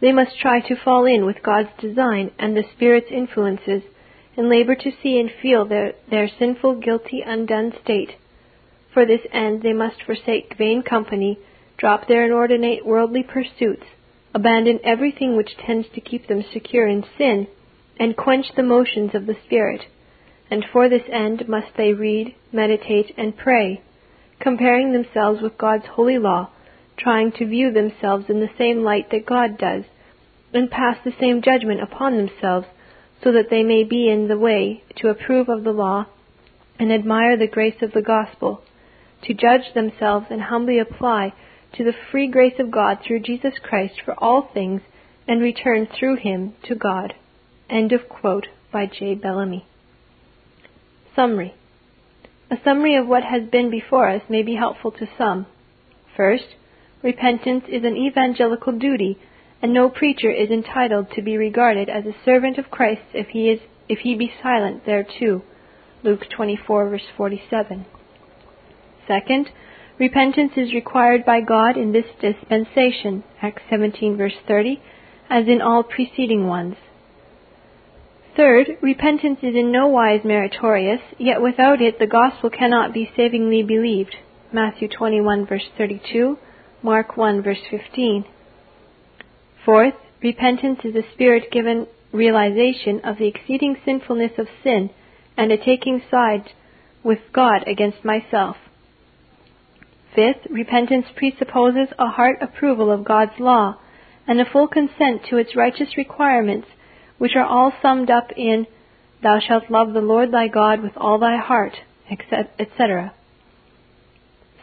they 0.00 0.12
must 0.12 0.38
try 0.38 0.60
to 0.60 0.76
fall 0.76 1.06
in 1.06 1.24
with 1.24 1.42
God's 1.42 1.70
design 1.80 2.32
and 2.38 2.54
the 2.56 2.64
Spirit's 2.74 3.10
influences 3.10 3.82
and 4.36 4.48
labor 4.48 4.74
to 4.74 4.92
see 5.02 5.18
and 5.18 5.30
feel 5.42 5.66
their, 5.66 5.92
their 6.10 6.28
sinful, 6.38 6.76
guilty, 6.80 7.22
undone 7.24 7.72
state. 7.82 8.10
For 8.92 9.04
this 9.04 9.20
end 9.32 9.62
they 9.62 9.72
must 9.72 10.02
forsake 10.02 10.56
vain 10.56 10.82
company, 10.82 11.38
drop 11.76 12.08
their 12.08 12.24
inordinate 12.24 12.86
worldly 12.86 13.22
pursuits, 13.22 13.84
abandon 14.34 14.80
everything 14.84 15.36
which 15.36 15.56
tends 15.56 15.88
to 15.94 16.00
keep 16.00 16.28
them 16.28 16.44
secure 16.52 16.86
in 16.86 17.04
sin, 17.18 17.46
and 17.98 18.16
quench 18.16 18.46
the 18.56 18.62
motions 18.62 19.14
of 19.14 19.26
the 19.26 19.36
Spirit. 19.44 19.82
And 20.50 20.64
for 20.72 20.88
this 20.88 21.02
end 21.10 21.48
must 21.48 21.76
they 21.76 21.92
read, 21.92 22.34
meditate, 22.52 23.14
and 23.16 23.36
pray, 23.36 23.82
comparing 24.40 24.92
themselves 24.92 25.40
with 25.40 25.58
God's 25.58 25.86
holy 25.86 26.18
law, 26.18 26.50
trying 26.98 27.32
to 27.32 27.46
view 27.46 27.70
themselves 27.70 28.26
in 28.28 28.40
the 28.40 28.50
same 28.58 28.82
light 28.82 29.10
that 29.10 29.26
God 29.26 29.58
does, 29.58 29.84
and 30.52 30.70
pass 30.70 30.96
the 31.04 31.14
same 31.18 31.40
judgment 31.42 31.82
upon 31.82 32.16
themselves 32.16 32.66
so 33.22 33.32
that 33.32 33.50
they 33.50 33.62
may 33.62 33.84
be 33.84 34.08
in 34.08 34.28
the 34.28 34.38
way 34.38 34.82
to 34.96 35.08
approve 35.08 35.48
of 35.48 35.64
the 35.64 35.70
law 35.70 36.06
and 36.78 36.92
admire 36.92 37.36
the 37.36 37.46
grace 37.46 37.80
of 37.82 37.92
the 37.92 38.02
gospel, 38.02 38.62
to 39.22 39.34
judge 39.34 39.72
themselves 39.74 40.26
and 40.30 40.42
humbly 40.42 40.78
apply 40.78 41.32
to 41.72 41.84
the 41.84 41.94
free 42.10 42.28
grace 42.28 42.58
of 42.58 42.70
God 42.70 42.98
through 43.06 43.20
Jesus 43.20 43.54
Christ 43.62 43.94
for 44.04 44.14
all 44.18 44.50
things 44.52 44.82
and 45.28 45.40
return 45.40 45.86
through 45.86 46.16
him 46.16 46.54
to 46.64 46.74
God. 46.74 47.14
End 47.70 47.92
of 47.92 48.08
quote 48.08 48.48
by 48.72 48.86
J. 48.86 49.14
Bellamy. 49.14 49.66
Summary. 51.14 51.54
A 52.50 52.56
summary 52.64 52.96
of 52.96 53.06
what 53.06 53.22
has 53.22 53.48
been 53.50 53.70
before 53.70 54.08
us 54.08 54.22
may 54.28 54.42
be 54.42 54.56
helpful 54.56 54.90
to 54.92 55.08
some. 55.16 55.46
First, 56.16 56.56
repentance 57.02 57.64
is 57.68 57.84
an 57.84 57.96
evangelical 57.96 58.72
duty 58.72 59.18
and 59.62 59.72
no 59.72 59.88
preacher 59.88 60.30
is 60.30 60.50
entitled 60.50 61.06
to 61.14 61.22
be 61.22 61.36
regarded 61.36 61.88
as 61.88 62.04
a 62.04 62.24
servant 62.24 62.58
of 62.58 62.70
Christ 62.70 63.02
if 63.14 63.28
he 63.28 63.48
is 63.48 63.60
if 63.88 64.00
he 64.00 64.16
be 64.16 64.32
silent 64.42 64.84
thereto. 64.84 65.42
Luke 66.02 66.22
24 66.34 66.90
verse 66.90 67.06
47. 67.16 67.86
Second, 69.06 69.50
repentance 69.98 70.52
is 70.56 70.74
required 70.74 71.24
by 71.24 71.40
God 71.40 71.76
in 71.76 71.92
this 71.92 72.06
dispensation, 72.20 73.22
Acts 73.40 73.62
17 73.70 74.16
verse 74.16 74.34
30, 74.48 74.80
as 75.30 75.46
in 75.46 75.60
all 75.62 75.84
preceding 75.84 76.48
ones. 76.48 76.74
Third, 78.36 78.78
repentance 78.80 79.38
is 79.42 79.54
in 79.54 79.70
no 79.70 79.86
wise 79.88 80.24
meritorious, 80.24 81.02
yet 81.18 81.42
without 81.42 81.80
it 81.80 81.98
the 81.98 82.06
gospel 82.06 82.50
cannot 82.50 82.92
be 82.92 83.10
savingly 83.14 83.62
believed. 83.62 84.16
Matthew 84.52 84.88
21 84.88 85.46
verse 85.46 85.68
32, 85.76 86.38
Mark 86.82 87.16
1 87.16 87.42
verse 87.42 87.62
15. 87.70 88.24
Fourth, 89.64 89.94
repentance 90.22 90.80
is 90.84 90.96
a 90.96 91.12
spirit 91.12 91.50
given 91.52 91.86
realization 92.12 93.00
of 93.04 93.18
the 93.18 93.28
exceeding 93.28 93.76
sinfulness 93.84 94.32
of 94.38 94.48
sin 94.62 94.90
and 95.36 95.52
a 95.52 95.56
taking 95.56 96.02
side 96.10 96.50
with 97.02 97.20
God 97.32 97.66
against 97.66 98.04
myself. 98.04 98.56
Fifth, 100.14 100.46
repentance 100.50 101.06
presupposes 101.16 101.88
a 101.98 102.08
heart 102.08 102.38
approval 102.42 102.90
of 102.90 103.04
God's 103.04 103.38
law 103.38 103.76
and 104.26 104.40
a 104.40 104.50
full 104.50 104.68
consent 104.68 105.22
to 105.30 105.38
its 105.38 105.56
righteous 105.56 105.96
requirements, 105.96 106.68
which 107.18 107.32
are 107.34 107.46
all 107.46 107.72
summed 107.80 108.10
up 108.10 108.30
in 108.36 108.66
Thou 109.22 109.38
shalt 109.38 109.70
love 109.70 109.92
the 109.92 110.00
Lord 110.00 110.32
thy 110.32 110.48
God 110.48 110.82
with 110.82 110.92
all 110.96 111.18
thy 111.18 111.36
heart, 111.36 111.76
etc. 112.10 113.14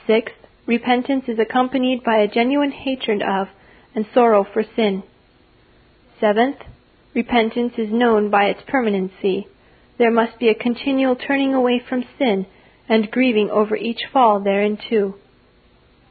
Sixth, 0.06 0.36
repentance 0.66 1.26
is 1.28 1.40
accompanied 1.40 2.04
by 2.04 2.18
a 2.18 2.28
genuine 2.28 2.72
hatred 2.72 3.22
of 3.22 3.48
and 4.00 4.08
sorrow 4.14 4.46
for 4.54 4.64
sin. 4.78 5.04
Seventh, 6.22 6.56
repentance 7.14 7.74
is 7.78 7.92
known 7.92 8.30
by 8.30 8.46
its 8.46 8.62
permanency. 8.66 9.46
There 9.98 10.10
must 10.10 10.40
be 10.40 10.48
a 10.48 10.56
continual 10.56 11.18
turning 11.18 11.54
away 11.54 11.82
from 11.90 12.06
sin 12.18 12.46
and 12.88 13.12
grieving 13.12 13.50
over 13.50 13.76
each 13.76 14.00
fall 14.14 14.40
thereinto. 14.40 15.16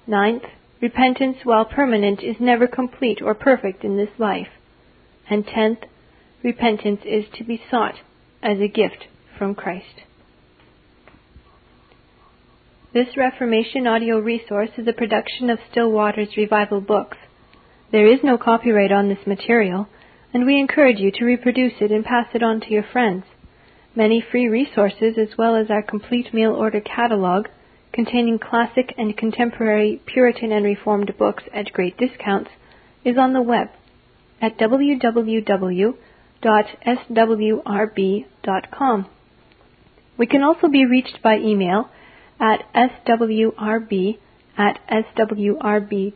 Ninth, 0.07 0.43
repentance, 0.83 1.39
while 1.45 1.65
permanent, 1.65 2.23
is 2.23 2.37
never 2.39 2.67
complete 2.67 3.23
or 3.23 3.35
perfect 3.35 3.85
in 3.85 3.97
this 3.97 4.11
life. 4.19 4.49
And 5.31 5.47
tenth, 5.47 5.79
repentance 6.45 7.01
is 7.07 7.25
to 7.39 7.45
be 7.45 7.63
sought 7.71 7.95
as 8.43 8.59
a 8.61 8.69
gift 8.69 9.07
from 9.39 9.55
Christ. 9.55 10.03
This 12.93 13.17
Reformation 13.17 13.87
audio 13.87 14.19
resource 14.19 14.71
is 14.77 14.87
a 14.87 14.93
production 14.93 15.49
of 15.49 15.59
Still 15.71 15.91
Waters 15.91 16.37
Revival 16.37 16.83
Books. 16.83 17.17
There 17.91 18.07
is 18.07 18.23
no 18.23 18.37
copyright 18.37 18.93
on 18.93 19.09
this 19.09 19.27
material, 19.27 19.89
and 20.35 20.45
we 20.45 20.61
encourage 20.61 20.99
you 20.99 21.11
to 21.13 21.25
reproduce 21.25 21.81
it 21.81 21.91
and 21.91 22.05
pass 22.05 22.27
it 22.35 22.43
on 22.43 22.61
to 22.61 22.71
your 22.71 22.83
friends. 22.83 23.25
Many 23.95 24.21
free 24.21 24.47
resources, 24.47 25.17
as 25.17 25.39
well 25.39 25.57
as 25.57 25.71
our 25.71 25.83
complete 25.83 26.35
mail 26.35 26.53
order 26.55 26.81
catalog, 26.81 27.47
containing 27.93 28.39
classic 28.39 28.95
and 28.99 29.17
contemporary 29.17 30.03
Puritan 30.05 30.53
and 30.53 30.65
Reformed 30.65 31.17
books 31.19 31.45
at 31.55 31.73
great 31.73 31.97
discounts, 31.97 32.51
is 33.05 33.17
on 33.17 33.33
the 33.33 33.41
web 33.41 33.71
at 34.41 34.59
www.swrb.com. 34.59 35.97
We 40.19 40.27
can 40.27 40.43
also 40.43 40.69
be 40.69 40.85
reached 40.85 41.23
by 41.23 41.39
email 41.39 41.89
at 42.39 42.65
swrb 42.75 44.19
at 44.57 44.79
swrb.com, 44.91 46.15